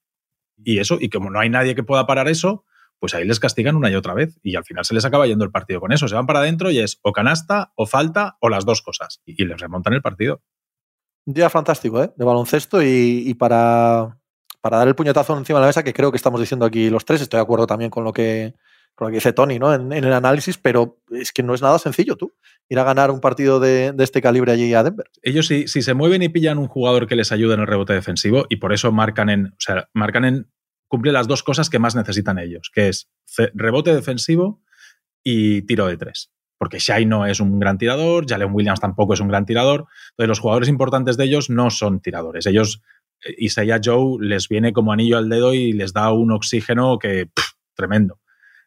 [0.57, 2.65] y eso, y como no hay nadie que pueda parar eso,
[2.99, 5.45] pues ahí les castigan una y otra vez y al final se les acaba yendo
[5.45, 6.09] el partido con eso.
[6.09, 9.45] Se van para adentro y es o canasta o falta o las dos cosas y,
[9.45, 10.41] les remontan el partido.
[11.27, 12.11] Un día fantástico, ¿eh?
[12.17, 14.19] De baloncesto y, para,
[14.63, 17.05] para, dar el puñetazo encima de la mesa, que creo que estamos diciendo aquí los
[17.05, 18.55] tres, estoy de acuerdo también con lo que,
[18.95, 19.75] con lo que dice Tony, ¿no?
[19.75, 22.35] En, el análisis, pero es que no es nada sencillo tú
[22.69, 25.11] ir a ganar un partido de, este calibre allí a Denver.
[25.23, 28.47] Ellos si, se mueven y pillan un jugador que les ayude en el rebote defensivo
[28.49, 30.51] y por eso marcan en, o sea, marcan en
[30.89, 33.11] cumple las dos cosas que más necesitan ellos, que es
[33.55, 34.63] rebote defensivo
[35.23, 36.31] y tiro de tres.
[36.57, 39.87] Porque Shai no es un gran tirador, Jalen Williams tampoco es un gran tirador.
[40.11, 42.47] Entonces, los jugadores importantes de ellos no son tiradores.
[42.47, 42.81] Ellos,
[43.25, 47.29] eh, Isaiah Joe les viene como anillo al dedo y les da un oxígeno que
[47.75, 48.21] tremendo.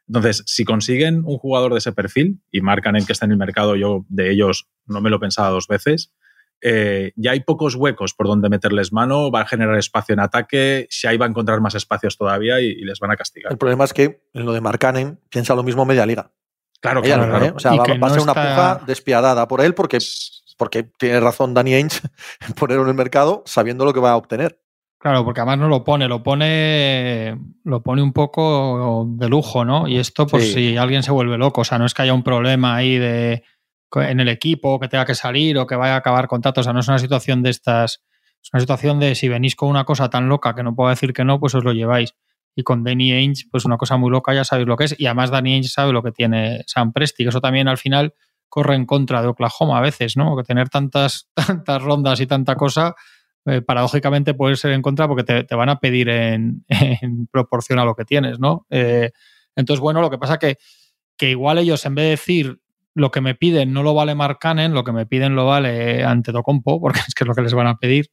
[0.08, 3.38] Entonces, si consiguen un jugador de ese perfil y marcan el que está en el
[3.38, 6.14] mercado, yo de ellos no me lo pensaba dos veces,
[6.62, 10.88] eh, ya hay pocos huecos por donde meterles mano, va a generar espacio en ataque,
[10.90, 13.52] Shai va a encontrar más espacios todavía y, les van a castigar.
[13.52, 16.32] El problema es que en lo de Marcanen piensa lo mismo media liga.
[16.80, 17.54] Claro, claro, ¿eh?
[17.56, 19.98] O sea, va, a ser una puja despiadada por él porque,
[20.58, 22.02] porque tiene razón Danny Ainge
[22.48, 24.60] en ponerlo en el mercado sabiendo lo que va a obtener.
[25.00, 29.88] Claro, porque además no lo pone, lo pone, lo pone un poco de lujo, ¿no?
[29.88, 32.24] Y esto, pues si alguien se vuelve loco, o sea, no es que haya un
[32.24, 33.44] problema ahí de
[33.96, 36.62] en el equipo, que tenga que salir o que vaya a acabar contratos.
[36.62, 38.04] O sea, no es una situación de estas.
[38.44, 41.14] Es una situación de si venís con una cosa tan loca que no puedo decir
[41.14, 42.14] que no, pues os lo lleváis.
[42.56, 45.00] Y con Danny Ainge, pues una cosa muy loca, ya sabéis lo que es.
[45.00, 48.14] Y además Danny Ainge sabe lo que tiene Sam Presti, que eso también al final
[48.50, 50.36] corre en contra de Oklahoma a veces, ¿no?
[50.36, 52.96] Que tener tantas, tantas rondas y tanta cosa,
[53.48, 56.66] eh, paradójicamente puede ser en contra porque te, van a pedir en,
[57.32, 58.66] proporción a lo que tienes, ¿no?
[58.70, 59.12] Eh,
[59.56, 60.58] entonces, bueno, lo que pasa que,
[61.16, 62.60] que igual ellos en vez de decir
[62.94, 66.04] lo que me piden no lo vale Mark Cannon, lo que me piden lo vale
[66.04, 68.10] ante Docompo, porque es que es lo que les van a pedir.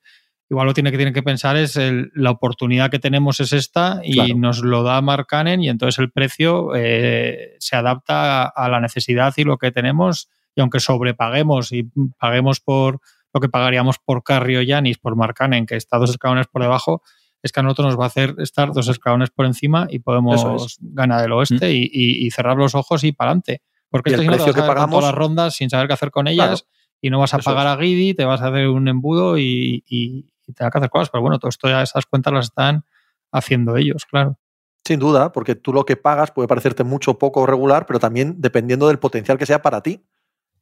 [0.49, 1.77] igual lo tiene que, tiene que pensar es
[2.15, 6.13] la oportunidad que tenemos es esta y nos lo da Mark Cannon y entonces el
[6.13, 11.91] precio eh, se adapta a, la necesidad y lo que tenemos y aunque sobrepaguemos y
[12.19, 13.01] paguemos por
[13.35, 17.03] lo que pagaríamos por Carrio Yanis, por Mark Cannon, que está dos escalones por debajo,
[17.43, 20.79] es que a nosotros nos va a hacer estar dos escalones por encima y podemos
[20.81, 21.91] ganar el oeste mm.
[21.93, 23.61] y, cerrar los ojos y para adelante.
[23.91, 26.67] Porque esto no que pagamos todas las rondas sin saber qué hacer con ellas
[27.01, 30.23] y no vas a pagar a Guidi, te vas a hacer un embudo y, y
[30.55, 31.11] te da que hacer cosas.
[31.11, 32.85] Pero bueno, todo esto ya esas cuentas las están
[33.31, 34.39] haciendo ellos, claro.
[34.87, 38.89] Sin duda, porque tú lo que pagas puede parecerte mucho poco regular, pero también dependiendo
[38.89, 40.05] del potencial que sea para ti.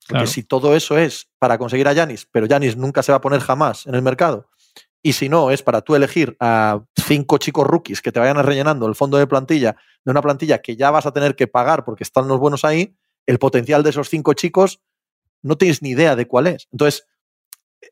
[0.09, 3.20] Porque si todo eso es para conseguir a Yanis, pero Yanis nunca se va a
[3.20, 4.48] poner jamás en el mercado,
[5.03, 8.86] y si no, es para tú elegir a cinco chicos rookies que te vayan rellenando
[8.86, 12.05] el fondo de plantilla de una plantilla que ya vas a tener que pagar porque
[12.05, 12.96] están los buenos ahí,
[13.26, 14.80] el potencial de esos cinco chicos
[15.42, 16.68] no tienes ni idea de cuál es.
[16.70, 17.07] Entonces,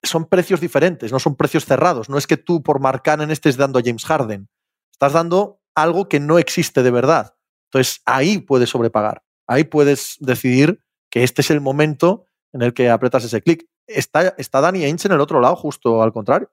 [0.05, 2.09] son precios diferentes, no son precios cerrados.
[2.09, 4.49] No es que tú por Marcanen estés dando a James Harden.
[4.93, 7.35] Estás dando algo que no existe de verdad.
[7.67, 9.23] Entonces ahí puedes sobrepagar.
[9.49, 10.81] Ahí puedes decidir
[11.11, 13.67] que este es el momento en el que apretas ese clic.
[13.87, 16.51] Está, está Danny Ainge en el otro lado, justo al contrario.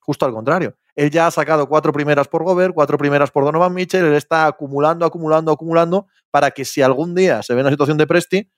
[0.00, 0.76] Justo al contrario.
[0.94, 4.04] Él ya ha sacado cuatro primeras por Gobert, cuatro primeras por Donovan Mitchell.
[4.04, 8.06] Él está acumulando, acumulando, acumulando para que si algún día se ve una situación de
[8.06, 8.50] Presti,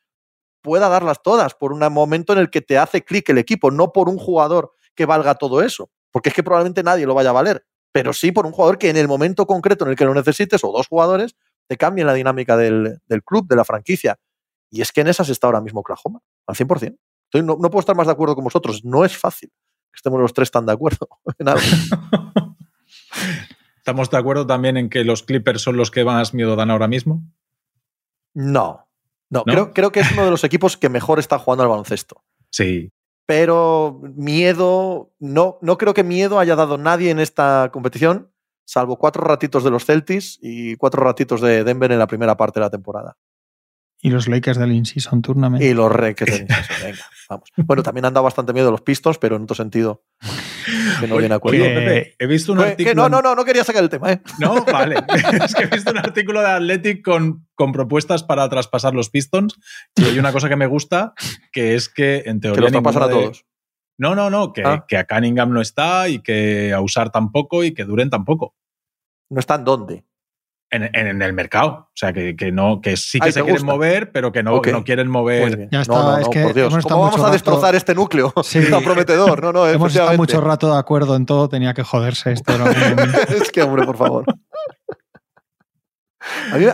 [0.66, 3.92] pueda darlas todas por un momento en el que te hace clic el equipo, no
[3.92, 7.34] por un jugador que valga todo eso, porque es que probablemente nadie lo vaya a
[7.34, 10.12] valer, pero sí por un jugador que en el momento concreto en el que lo
[10.12, 11.36] necesites, o dos jugadores,
[11.68, 14.18] te cambien la dinámica del, club, de la franquicia.
[14.70, 16.96] Y es que en esas está ahora mismo Oklahoma, al 100%.
[17.42, 20.50] no, puedo estar más de acuerdo con vosotros, no es fácil que estemos los tres
[20.50, 21.08] tan de acuerdo.
[23.78, 26.88] ¿Estamos de acuerdo también en que los Clippers son los que más miedo dan ahora
[26.88, 27.22] mismo?
[28.34, 28.86] No,
[29.30, 32.22] no, Creo, creo que es uno de los equipos que mejor está jugando al baloncesto.
[32.50, 32.92] Sí.
[33.26, 38.30] Pero miedo, no, no creo que miedo haya dado nadie en esta competición,
[38.64, 42.60] salvo cuatro ratitos de los Celtics y cuatro ratitos de Denver en la primera parte
[42.60, 43.16] de la temporada.
[44.01, 45.62] Y los Lakers del In-Season Tournament.
[45.62, 47.53] Y los Lakers del In-Season, venga, vamos.
[47.57, 50.05] Bueno, también han dado bastante miedo los Pistons, pero en otro sentido
[51.01, 51.64] que no viene a acuerdo.
[51.64, 52.94] he visto un artículo...
[52.94, 54.20] no, no, no, no quería sacar el tema, ¿eh?
[54.38, 54.97] No, vale.
[55.44, 59.59] es que he visto un artículo de Athletic con, con propuestas para traspasar los Pistons
[59.94, 61.14] y hay una cosa que me gusta,
[61.53, 62.57] que es que en teoría...
[62.57, 63.47] Que los traspasan a todos.
[63.99, 64.84] No, no, no, que, ah.
[64.86, 68.55] que a Cunningham no está y que a usar tampoco y que duren tampoco.
[69.30, 70.05] ¿No están dónde?
[70.70, 71.68] En, el mercado.
[71.68, 75.08] O sea, que, no, que sí que se quieren mover, pero que no, no quieren
[75.08, 75.68] mover.
[75.70, 76.74] Ya está, no, no, por Dios.
[76.84, 78.32] ¿Cómo vamos a destrozar este núcleo?
[78.46, 78.60] Sí.
[78.84, 79.42] prometedor.
[79.42, 82.52] No, no, Hemos estado mucho rato de acuerdo en todo, tenía que joderse esto.
[83.28, 84.24] es que, hombre, por favor.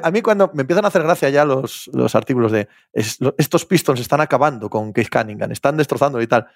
[0.03, 4.01] A mí, cuando me empiezan a hacer gracia ya los, los artículos de estos Pistons
[4.01, 6.47] están acabando con Case Cunningham, están destrozando y tal.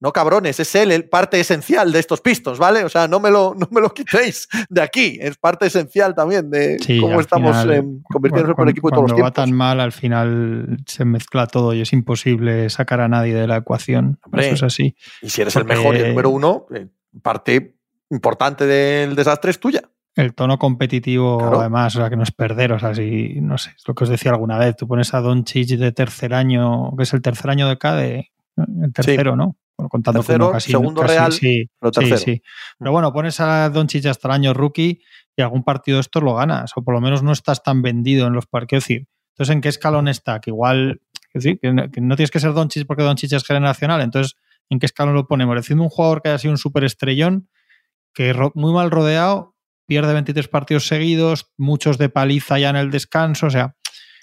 [0.00, 2.84] No cabrones, es él el parte esencial de estos Pistons, ¿vale?
[2.84, 5.18] O sea, no me lo, no me lo quitéis de aquí.
[5.20, 7.56] Es parte esencial también de cómo estamos
[8.10, 9.30] convirtiéndonos en el equipo de todos los tiempos.
[9.30, 13.46] va tan mal, al final se mezcla todo y es imposible sacar a nadie de
[13.46, 14.18] la ecuación.
[14.32, 14.96] Eso es así.
[15.22, 16.86] Y si eres el mejor y el número uno, eh,
[17.22, 17.76] parte
[18.10, 19.82] importante del desastre es tuya.
[20.16, 23.70] El tono competitivo, además, o sea, que no es perder, o sea, si, no sé,
[23.76, 26.96] es lo que os decía alguna vez, tú pones a Don Chich de tercer año,
[26.96, 29.56] que es el tercer año de CADE, el tercero, ¿no?
[29.76, 32.42] Bueno, contando Tercero, casi, segundo real, sí, sí, sí,
[32.78, 35.02] Pero bueno, pones a Doncic hasta el año rookie
[35.36, 38.26] y algún partido de estos lo ganas, o por lo menos no estás tan vendido
[38.26, 38.84] en los parques.
[38.84, 40.40] decir, entonces, ¿en qué escalón está?
[40.40, 41.00] Que igual,
[41.32, 44.36] que no, tienes que ser Doncic porque Doncic es generacional, entonces,
[44.70, 45.56] ¿en qué escalón lo ponemos?
[45.56, 47.48] Diciendo un jugador que haya sido un super estrellón,
[48.12, 49.56] que muy mal rodeado,
[49.86, 53.74] pierde 23 partidos seguidos, muchos de paliza ya en el descanso, o sea,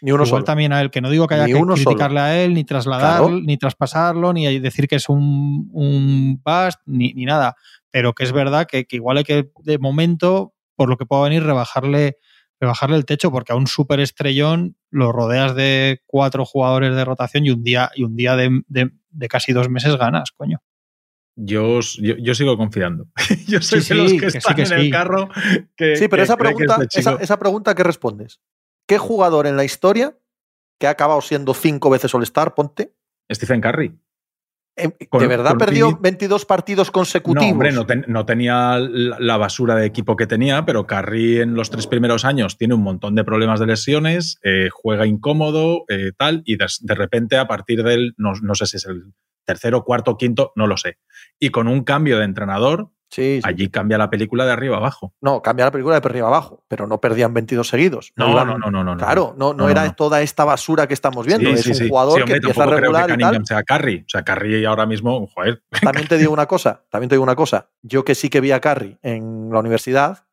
[0.02, 2.56] ni uno Igual también a él, que no digo que haya que criticarle a él,
[2.56, 7.56] ni trasladarlo, ni traspasarlo, ni decir que es un, un bust, ni, nada.
[7.92, 11.44] Pero que es verdad que, igual hay que, de momento, por lo que pueda venir,
[11.44, 12.18] rebajarle,
[12.60, 17.46] rebajarle el techo, porque a un super estrellón lo rodeas de cuatro jugadores de rotación
[17.46, 20.62] y un día, y un día de, casi dos meses ganas, coño.
[21.36, 23.08] Yo, yo, sigo confiando.
[23.48, 25.30] yo soy de los que, están en el carro.
[25.78, 28.42] sí, pero esa, pregunta, esa, esa, pregunta, ¿qué respondes?
[28.88, 30.18] ¿Qué jugador en la historia
[30.80, 32.94] que ha acabado siendo cinco veces All-Star, ponte?
[33.32, 33.98] Stephen Curry.
[34.76, 37.46] Em, ¿De verdad perdió 22 partidos consecutivos?
[37.46, 41.88] No, hombre, no, tenía la basura de equipo que tenía, pero Curry en los tres
[41.88, 46.56] primeros años tiene un montón de problemas de lesiones, eh, juega incómodo, eh, tal, y
[46.56, 49.14] de, repente a partir del, no, no sé si es el
[49.46, 50.98] tercero, cuarto, quinto, no lo sé.
[51.38, 53.42] Y con un cambio de entrenador, Sí, sí.
[53.44, 55.14] Allí cambia la película de arriba abajo.
[55.20, 58.14] No, cambia la película de arriba abajo, pero no perdían 22 seguidos.
[58.16, 58.96] No, iban- no, no, no, no.
[58.98, 61.50] Claro, no, no, era toda esta basura que estamos viendo.
[61.58, 63.46] Sí, es un jugador hombre, que empieza creo regular que y tal.
[63.46, 64.06] sea Curry.
[64.08, 65.62] O sea, Curry ahora mismo, joder.
[65.84, 67.70] También te digo una cosa, también te digo una cosa.
[67.82, 70.26] Yo que sí que vi a Curry en la universidad,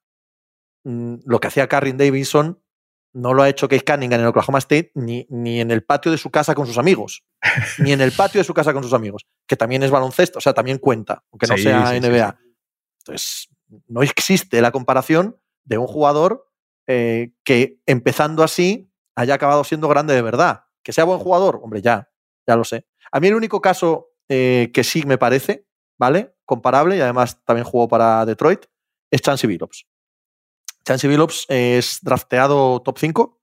[0.84, 2.62] mm, lo que hacía Curry en Davidson
[3.14, 6.18] no lo ha hecho Case Cunningham en Oklahoma State ni, ni en el patio de
[6.18, 7.24] su casa con sus amigos.
[7.78, 10.40] ni en el patio de su casa con sus amigos, que también es baloncesto, o
[10.40, 12.00] sea, también cuenta, aunque no sea sí,
[13.08, 13.14] NBA.
[13.14, 13.48] Entonces,
[13.86, 16.48] no existe la comparación de un jugador
[16.86, 20.64] eh, que empezando así haya acabado siendo grande de verdad.
[20.82, 22.10] Que sea buen jugador, hombre, ya,
[22.46, 22.86] ya lo sé.
[23.12, 25.66] A mí el único caso eh, que sí me parece,
[25.98, 26.34] ¿vale?
[26.44, 28.66] Comparable, y además también jugó para Detroit,
[29.10, 29.86] es Chansey Billups.
[30.84, 33.42] Chansey Billups es drafteado top 5,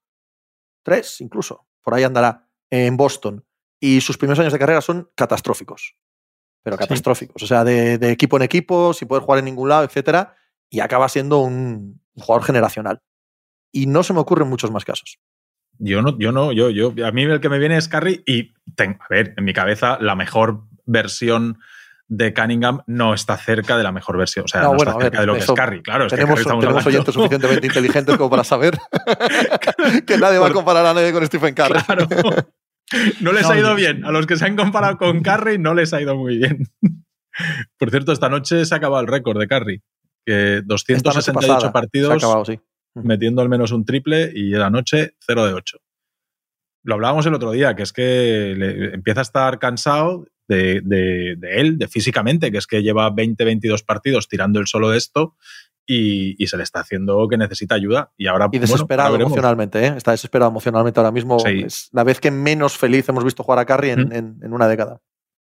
[0.82, 3.44] 3 incluso, por ahí andará, en Boston.
[3.78, 5.96] Y sus primeros años de carrera son catastróficos.
[6.66, 6.80] Pero Sí.
[6.80, 7.40] catastróficos.
[7.44, 10.34] O sea, de, de equipo en equipo, sin poder jugar en ningún lado, etcétera.
[10.68, 13.00] Y acaba siendo un, un jugador generacional.
[13.70, 15.20] Y no se me ocurren muchos más casos.
[15.78, 18.52] Yo no, yo no, yo, yo, a mí el que me viene es Curry y,
[18.74, 21.58] ten- a ver, en mi cabeza la mejor versión
[22.08, 24.92] de Cunningham no está cerca de la mejor versión, o sea, No, no, bueno, está
[24.92, 26.06] a ver, cerca de lo que eso- es Curry, claro.
[26.06, 28.76] Es que tenemos Curry estamos tenemos hablando- oyentes suficientemente inteligentes como para saber
[30.06, 31.80] que nadie va a comparar a nadie con Stephen Curry.
[31.84, 32.08] Claro.
[33.20, 34.04] No les No, ha ido bien.
[34.04, 36.68] A los que se han comparado con Curry no les ha ido muy bien.
[37.78, 39.82] Por cierto, esta noche se ha acabado el récord de Curry.
[40.24, 42.58] Que Esta noche 268 pasada se ha partidos acabado, sí.
[42.94, 45.78] metiendo al menos un triple y la noche 0 de 8.
[46.84, 51.34] Lo hablábamos el otro día, que es que le- empieza a estar cansado de, de-
[51.36, 54.98] de él, de físicamente, que es que lleva 20, 22 partidos tirando el solo de
[54.98, 55.36] esto
[55.86, 58.12] y, y se le está haciendo que necesita ayuda.
[58.16, 59.94] Y ahora Y desesperado emocionalmente, ¿eh?
[59.96, 61.38] Está desesperado emocionalmente ahora mismo.
[61.40, 61.62] Sí.
[61.64, 64.12] Es la vez que menos feliz hemos visto jugar a Curry en, Mm.
[64.12, 65.00] en- en una década.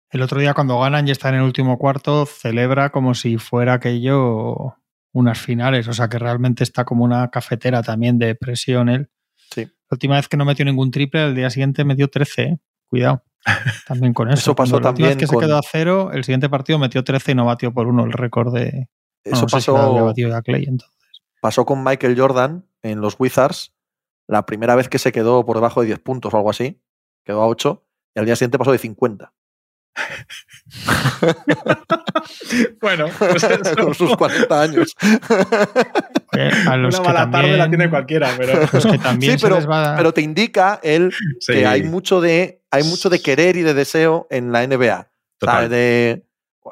[0.10, 3.74] El otro día cuando ganan y está en el último cuarto, celebra como si fuera
[3.74, 4.76] aquello
[5.14, 5.88] unas finales.
[5.88, 9.10] O sea que realmente está como una cafetera también de presión él.
[9.54, 9.64] Sí.
[9.66, 12.42] La última vez que no metió ningún triple, el día siguiente metió 13.
[12.44, 12.58] ¿eh?
[12.88, 13.24] Cuidado.
[13.88, 14.36] También con eso.
[14.40, 16.48] Eso pasó Cuando la última vez también que con- se quedó a cero, el siguiente
[16.50, 18.88] partido metió 13 y no batió por uno el récord de.
[19.24, 20.14] Eso no sé pasó,
[20.44, 20.98] Clay entonces.
[21.42, 23.74] pasó con Michael Jordan en los Wizards
[24.28, 26.82] la primera vez que se quedó por debajo de 10 puntos o algo así.
[27.26, 27.84] Quedó a 8
[28.16, 29.34] y al día siguiente pasó de 50.
[32.82, 33.76] Bueno, pues eso.
[33.76, 34.96] con sus 40 años.
[36.34, 38.60] Oye, a los Una que mala tarde la tiene cualquiera, pero.
[38.72, 41.84] los que también Sí, se pero, les va- pero te indica él Sí, que hay
[41.84, 44.78] mucho, de, hay mucho de querer y de deseo en la NBA.
[45.00, 45.70] O sea, total.
[45.70, 46.26] de,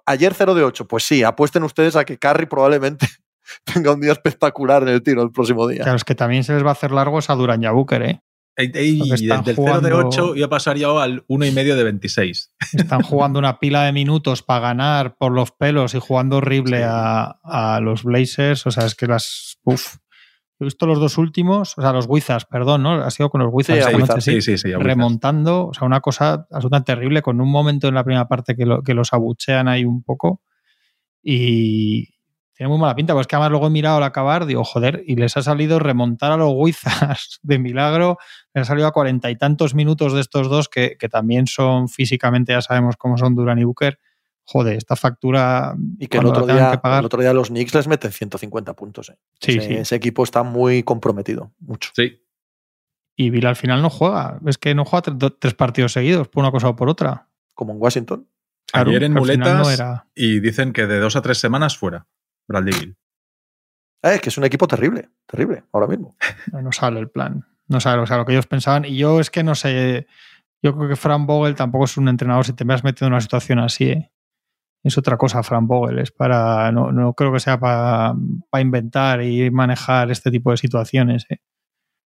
[0.10, 3.08] ayer 0 de 8, pues sí, apuesten ustedes a que Curry probablemente
[3.64, 5.84] tenga un día espectacular en el tiro el próximo día.
[5.84, 7.66] que a los que también se les va a hacer largo es a Duran y
[7.66, 8.22] a Booker, ¿eh?
[8.58, 11.24] Ey, ey, porque están desde el 0 de jugando- 8 iba a pasar ya al
[11.28, 12.54] 1,5 de 26.
[12.74, 16.84] Están jugando una pila de minutos para ganar por los pelos y jugando horrible Sí.
[16.86, 18.68] a, a los Blazers.
[18.68, 19.60] O sea, es que las.
[19.64, 19.96] Uf.
[20.60, 22.92] He visto los dos últimos, o sea, los Wizards, perdón, ¿no?
[23.04, 24.32] Ha sido con los Wizards Sí, Wizards, sí.
[24.42, 24.58] Sí, sí,
[24.88, 28.66] remontando, o sea, una cosa absolutamente terrible, con un momento en la primera parte que,
[28.66, 30.42] lo- que los abuchean ahí un poco
[31.22, 32.10] y
[32.54, 35.16] tiene muy mala pinta, pues que además luego he mirado al acabar, digo, joder, y
[35.16, 38.18] les ha salido remontar a los Wizards de milagro,
[38.54, 41.88] les ha salido a cuarenta y tantos minutos de estos dos que, que también son
[41.88, 43.98] físicamente, ya sabemos cómo son Duran y Booker.
[44.52, 45.76] Joder, esta factura.
[46.00, 48.74] Y que el otro, día, que pagar- el otro día los Knicks les meten 150
[48.74, 49.10] puntos.
[49.10, 49.18] eh.
[49.40, 49.74] Sí, ese, sí.
[49.76, 51.92] ese equipo está muy comprometido, mucho.
[51.96, 52.24] Sí.
[53.16, 54.40] Y Bill al final no juega.
[54.48, 55.04] Es que no juega
[55.38, 57.28] tres partidos seguidos, por una cosa o por otra.
[57.54, 58.28] Como en Washington.
[58.72, 61.22] Claro, Ayer en que al final muletas no era- y dicen que de dos a
[61.22, 62.08] tres semanas fuera.
[62.48, 62.98] Bradley Bill.
[64.02, 66.16] Eh, que es un equipo terrible, terrible, ahora mismo.
[66.64, 67.46] no sale el plan.
[67.68, 68.86] No sale o sea, lo que ellos pensaban.
[68.86, 70.08] Y yo es que no sé.
[70.64, 73.14] Yo creo que Fran Vogel tampoco es un entrenador si te me has metido en
[73.14, 73.90] una situación así.
[73.92, 74.12] ¿eh?
[74.84, 76.00] Es otra cosa, Fran Vogel.
[76.00, 76.72] Es para.
[76.72, 78.14] No, no creo que sea para,
[78.50, 81.26] para inventar y manejar este tipo de situaciones.
[81.30, 81.40] ¿eh?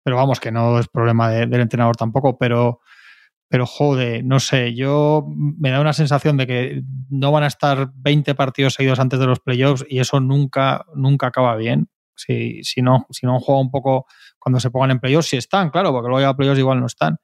[0.03, 2.37] Pero vamos, que no es problema de- del entrenador tampoco.
[2.37, 2.81] Pero,
[3.49, 4.75] pero jode, no sé.
[4.75, 9.19] Yo me da una sensación de que no van a estar 20 partidos seguidos antes
[9.19, 11.89] de los playoffs y eso nunca, nunca acaba bien.
[12.15, 14.05] Si, si, no, si no han jugado un poco
[14.39, 17.17] cuando se pongan en playoffs, si están, claro, porque luego ya playoffs igual no están.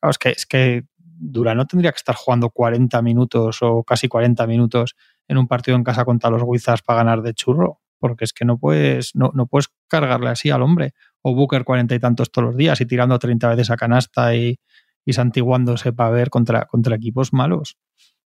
[0.00, 0.84] Claro, es que
[1.24, 4.96] Durán no tendría que estar jugando 40 minutos o casi 40 minutos
[5.28, 8.44] en un partido en casa contra los Wizards para ganar de churro, porque es que
[8.44, 10.94] no puedes, no, no puedes cargarle así al hombre.
[11.22, 14.58] O Booker 40 y tantos todos los días y tirando 30 veces a canasta y,
[15.04, 17.76] y santiguándose para ver contra, contra equipos malos.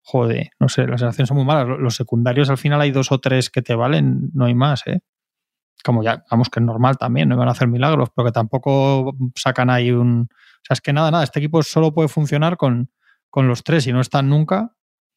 [0.03, 1.79] Joder, no sé, las sensaciones son muy malas.
[1.79, 4.99] Los secundarios al final hay dos o tres que te valen, no hay más, ¿eh?
[5.83, 9.13] Como ya, vamos, que es normal también, no van a hacer milagros, pero que tampoco
[9.35, 10.29] sacan ahí un.
[10.31, 12.89] O sea, es que nada, nada, este equipo solo puede funcionar con,
[13.29, 14.75] con los tres y no están nunca.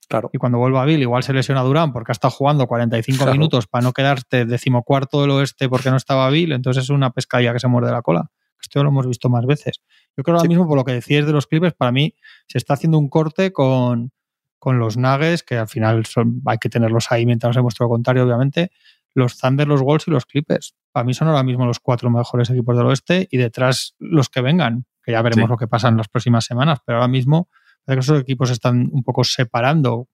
[0.08, 0.30] Claro.
[0.32, 3.32] Y cuando vuelva Bill, igual se lesiona Durán porque ha estado jugando 45 Claro.
[3.32, 7.52] minutos para no quedarte decimocuarto del oeste porque no estaba Bill, entonces es una pescadilla
[7.52, 8.30] que se muerde la cola.
[8.60, 9.82] Esto lo hemos visto más veces.
[10.16, 10.48] Yo creo ahora Sí.
[10.48, 12.14] mismo, por lo que decías de los Clippers, para mí
[12.48, 14.12] se está haciendo un corte con,
[14.58, 17.90] con los Nuggets, que al final son, hay que tenerlos ahí mientras nos demuestre lo
[17.90, 18.70] contrario, obviamente.
[19.16, 20.74] Los Thunder, los Wolves y los Clippers.
[20.92, 24.42] Para mí son ahora mismo los cuatro mejores equipos del oeste y detrás los que
[24.42, 25.50] vengan, que ya veremos Sí.
[25.50, 27.48] lo que pasa en las próximas semanas, pero ahora mismo
[27.84, 30.08] parece que esos equipos están un poco separando.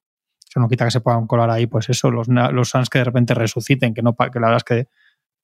[0.49, 3.05] Eso no quita que se puedan colar ahí, pues eso, los, los Suns que de
[3.05, 4.89] repente resuciten, que no que la verdad es que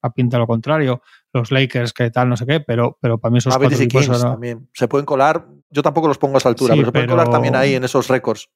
[0.02, 1.02] a pinta lo contrario,
[1.32, 3.86] los Lakers que tal, no sé qué, pero, pero para mí esos Mavericks cuatro y
[4.02, 4.68] equipos ahora- también.
[4.72, 7.16] Se pueden colar, yo tampoco los pongo a esa altura, Sí, pero se pueden pero-
[7.16, 8.48] colar también ahí en esos récords.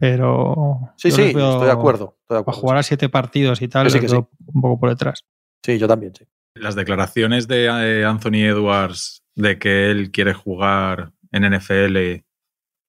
[0.00, 2.16] Pero Sí, sí, estoy de acuerdo.
[2.22, 2.60] Estoy de Para acuerdo.
[2.60, 5.24] jugar a siete partidos y tal, sí, que un poco por detrás.
[5.64, 6.24] Sí, yo también, sí.
[6.54, 12.24] Las declaraciones de eh, Anthony Edwards de que él quiere jugar en NFL,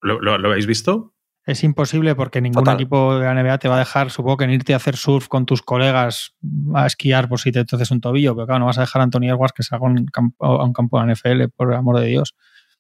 [0.01, 1.13] ¿lo, lo- lo habéis visto?
[1.45, 4.51] Es imposible porque ningún equipo de la NBA te va a dejar, supongo que en
[4.51, 6.35] irte a hacer surf con tus colegas
[6.75, 9.03] a esquiar por si te entonces un tobillo, pero claro, no vas a dejar a
[9.03, 11.99] Anthony Edwards que salga a un campo, a un campo de NFL, por el amor
[11.99, 12.35] de Dios.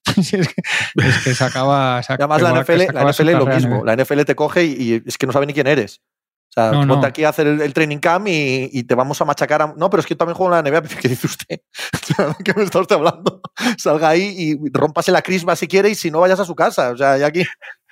[0.17, 2.01] Es, que, es que se acaba.
[2.03, 3.83] Se además la NFL, la NFL lo mismo.
[3.83, 3.95] NBA.
[3.95, 6.01] La NFL te coge y, y es que no sabe ni quién eres.
[6.49, 7.05] O sea, No, ponte no.
[7.05, 9.61] aquí a hacer el, el training camp y, y te vamos a machacar.
[9.61, 10.81] a- no, pero es que yo también juego en la NBA.
[11.01, 11.59] ¿Qué dice usted?
[12.43, 13.41] ¿Qué me está usted hablando?
[13.77, 16.89] Salga ahí y rompase la crisma si quiere y si no vayas a su casa.
[16.91, 17.43] O sea, ya aquí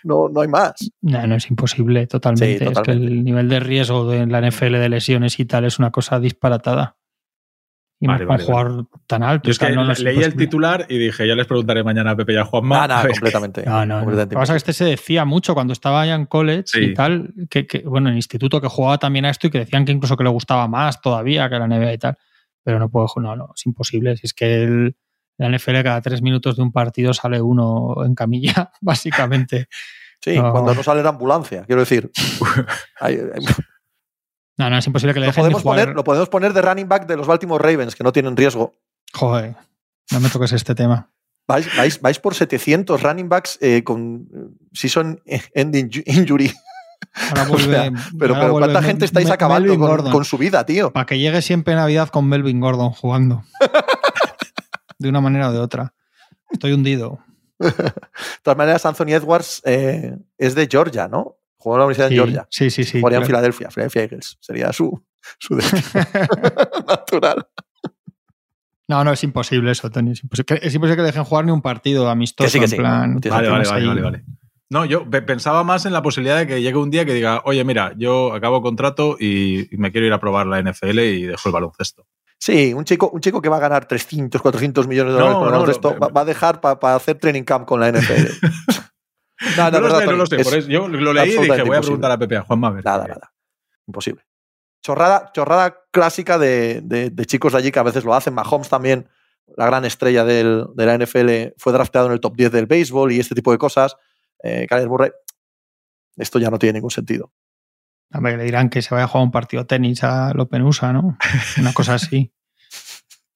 [0.04, 0.74] no, no hay más.
[1.02, 2.46] No, no es imposible, totalmente.
[2.48, 3.08] Sí, Es que totalmente.
[3.14, 6.98] el nivel de riesgo de la NFL de lesiones y tal es una cosa disparatada.
[8.02, 9.48] Y Vale, más vale, para un jugador tan alto.
[9.48, 10.46] Yo es que no, no leí el imposible.
[10.46, 12.84] titular y dije, ya les preguntaré mañana a Pepe y a Juanma.
[12.90, 13.64] A ver completamente.
[13.66, 14.12] No, no, no.
[14.12, 16.80] Lo que pasa es que este se decía mucho cuando estaba ya en college Sí.
[16.80, 19.84] y tal, que, que, bueno, en instituto que jugaba también a esto y que decían
[19.84, 22.18] que incluso que le gustaba más todavía que la NBA y tal.
[22.64, 24.16] Pero no puedo, no, no, es imposible.
[24.16, 24.96] Si es que el,
[25.38, 29.68] la NFL cada tres minutos de un partido sale uno en camilla, básicamente.
[30.22, 30.52] Sí, No.
[30.54, 32.10] cuando no sale la ambulancia, quiero decir.
[33.02, 33.46] Hay- hay-
[34.60, 35.80] No, no, es imposible que le lo, dejen ni podemos jugar.
[35.86, 38.74] poner, lo podemos poner de running back de los Baltimore Ravens, que no tienen riesgo.
[39.14, 39.56] Joder,
[40.12, 41.10] no me toques este tema.
[41.48, 44.28] Vais, vais, vais por 700 running backs eh, con
[44.74, 45.20] season
[45.56, 46.54] ending ju- injury.
[47.30, 50.26] Ahora O sea, vuelve, Pero, ahora pero vuelve ¿cuánta gente estáis Mel- acabando con, con
[50.26, 50.92] su vida, tío?
[50.94, 53.44] Para que llegue siempre Navidad con Melvin Gordon jugando.
[55.00, 55.94] de una manera o de otra.
[56.52, 57.20] Estoy hundido.
[57.60, 57.72] De
[58.44, 61.36] todas maneras, Anthony Edwards eh, es de Georgia, ¿no?
[61.60, 62.48] Jugó en la Universidad Sí, de Georgia.
[62.50, 62.84] sí, sí.
[62.86, 63.26] sí Jugaría en.
[63.26, 64.38] Filadelfia, Philadelphia Eagles.
[64.40, 65.04] Sería su,
[65.40, 65.84] su destino
[66.88, 67.48] natural.
[68.88, 70.12] No, no, es imposible eso, Tony.
[70.14, 72.48] Es imposible, que- es imposible que dejen jugar ni un partido amistoso.
[72.48, 72.76] Que sí, que en sí.
[72.78, 74.24] plan, No Vale, vale, vale, vale, vale.
[74.72, 77.42] No, yo pe- pensaba más en la posibilidad de que llegue un día que diga,
[77.46, 81.50] oye, mira, yo acabo contrato y, me quiero ir a probar la NFL y dejo
[81.50, 82.06] el baloncesto.
[82.38, 85.38] Sí, un chico, un chico que va a ganar 300, 400 millones de No, dólares
[85.40, 87.92] con el no, baloncesto, lo- va, va a dejar para hacer training camp con la
[87.92, 88.28] NFL.
[89.58, 90.36] no, no, no, lo verdad, sé, no lo sé.
[90.38, 91.82] es Por eso yo lo leí y dije, voy a imposible.
[91.82, 92.68] preguntar a Pepe a Juanma.
[92.68, 93.34] a ver Nada, nada.
[93.88, 94.24] Imposible.
[94.84, 98.34] Chorrada, chorrada clásica de, de- de chicos de allí que a veces lo hacen.
[98.34, 99.10] Mahomes también,
[99.58, 103.12] la gran estrella del- de la NFL, fue drafteado en el top 10 del béisbol
[103.12, 103.96] y este tipo de cosas.
[104.44, 105.12] Eh, Kyler Murray,
[106.18, 107.34] esto ya no tiene ningún sentido.
[108.14, 110.94] Hombre, le dirán que se vaya a jugar un partido de tenis a Open USA,
[110.94, 111.18] ¿no?
[111.60, 112.34] Una cosa así.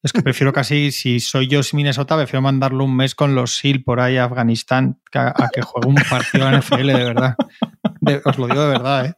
[0.03, 3.55] Es que prefiero casi, si soy yo si Minnesota, prefiero mandarlo un mes con los
[3.55, 7.35] SEAL por ahí a Afganistán a, a que juegue un partido de NFL, de verdad.
[8.01, 9.13] De- os lo digo de verdad, ¿eh?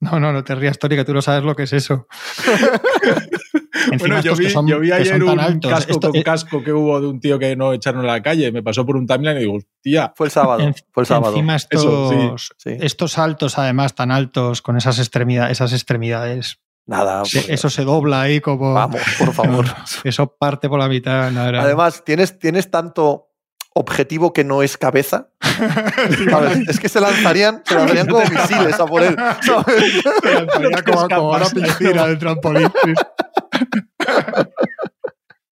[0.00, 2.06] No, no, no te rías, Tori, que tú no sabes lo que es eso.
[3.90, 6.16] Encima Bueno, yo estos que vi, son- yo vi ayer un altos, casco esto- con
[6.20, 8.50] eh, casco que hubo de un tío que no echaron a la calle.
[8.52, 10.60] Me pasó por un timeline y digo, tía, Fue el sábado.
[10.60, 11.34] En- fue el sábado.
[11.34, 12.70] Encima estos, Eso, sí.
[12.80, 16.58] estos saltos, además, tan altos, con esas extremidades, esas extremidades.
[16.86, 17.24] Nada.
[17.24, 18.74] se- pues, eso se dobla ahí como.
[18.74, 19.66] Vamos, por favor.
[20.04, 21.36] Eso parte por la mitad.
[21.36, 23.28] Además, tienes, tienes tanto
[23.74, 25.30] objetivo que no es cabeza.
[26.30, 26.68] ¿sabes?
[26.68, 29.16] Es que se lanzarían, se lanzarían como misiles a por él.
[29.40, 30.02] ¿sabes?
[30.52, 32.70] Sería como, como una piscina de trampolín.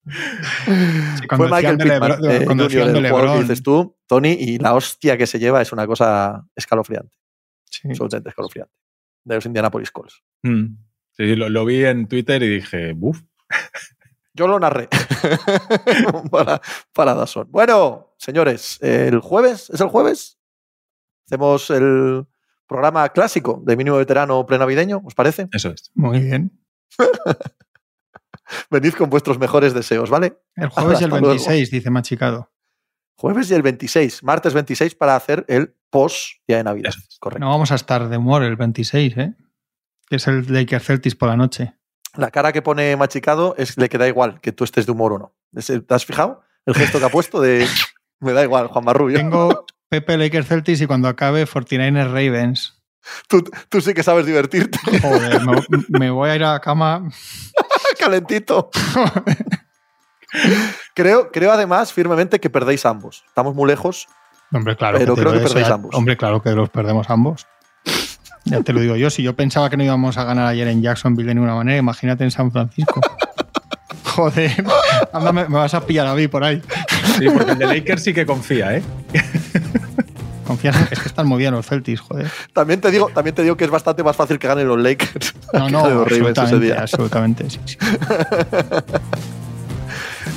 [0.07, 5.27] Sí, Fue Michael Pittman, eh, el jugador que dices tú, Tony, y la hostia que
[5.27, 7.17] se lleva es una cosa escalofriante,
[7.71, 7.89] Sí.
[7.89, 8.73] absolutamente escalofriante,
[9.25, 10.23] de los Indianapolis Colts.
[10.43, 10.67] Mm.
[11.21, 13.21] Sí, lo, lo vi en Twitter y dije, buf.
[14.33, 14.89] Yo lo narré
[16.31, 16.63] para,
[16.95, 17.49] para Dazón.
[17.51, 20.39] Bueno, señores, el jueves, ¿es el jueves?
[21.27, 22.25] Hacemos el
[22.67, 25.47] programa clásico de mínimo veterano prenavideño, ¿os parece?
[25.53, 25.91] Eso es.
[25.95, 26.59] Muy bien.
[28.71, 30.39] Venid con vuestros mejores deseos, ¿vale?
[30.57, 31.35] El jueves y el Hasta luego.
[31.35, 32.51] 26, dice Machicado.
[33.17, 36.95] Jueves y el 26, martes 26 para hacer el post día de Navidad.
[36.97, 37.19] Es.
[37.19, 37.45] Correcto.
[37.45, 39.35] No vamos a estar de humor el 26, ¿eh?
[40.11, 41.75] Que es el Lakers Celtics por la noche.
[42.17, 45.19] La cara que pone machicado es le queda igual que tú estés de humor o
[45.19, 45.35] no.
[45.55, 46.43] ¿Te has fijado?
[46.67, 47.67] El gesto que ha puesto de
[48.21, 49.17] me da igual, Juan Marrubio.
[49.17, 52.83] Tengo, Pepe Lakers Celtics y cuando acabe 49ers Ravens.
[53.29, 54.79] Tú, tú sí que sabes divertirte.
[55.01, 57.09] Joder, me, me voy a ir a la cama.
[57.99, 58.71] Calentito.
[60.95, 63.25] creo, creo además firmemente que perdéis ambos.
[63.29, 64.09] Estamos muy lejos.
[64.53, 64.99] Hombre, claro.
[64.99, 65.95] Pero creo que perdéis ambos.
[65.95, 67.47] Hombre, claro que los perdemos ambos.
[68.45, 69.11] Ya te lo digo yo.
[69.11, 72.25] Si yo pensaba que no íbamos a ganar ayer en Jacksonville de ninguna manera, imagínate
[72.25, 73.01] en San Francisco.
[74.05, 74.65] Joder,
[75.13, 76.61] anda, me, me vas a pillar a mí por ahí.
[77.19, 78.83] Sí, porque el de Lakers sí que confía, ¿eh?
[80.47, 82.29] Confías en- es que están muy bien los Celtics, joder.
[82.53, 85.33] También te digo, también te digo que es bastante más fácil que ganen los Lakers.
[85.53, 86.81] No, no, ese absolutamente, día.
[86.81, 87.51] absolutamente.
[87.51, 87.77] Sí, sí.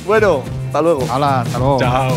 [0.06, 1.06] Bueno, hasta luego.
[1.10, 1.78] Hala, hasta luego.
[1.80, 2.16] Chao.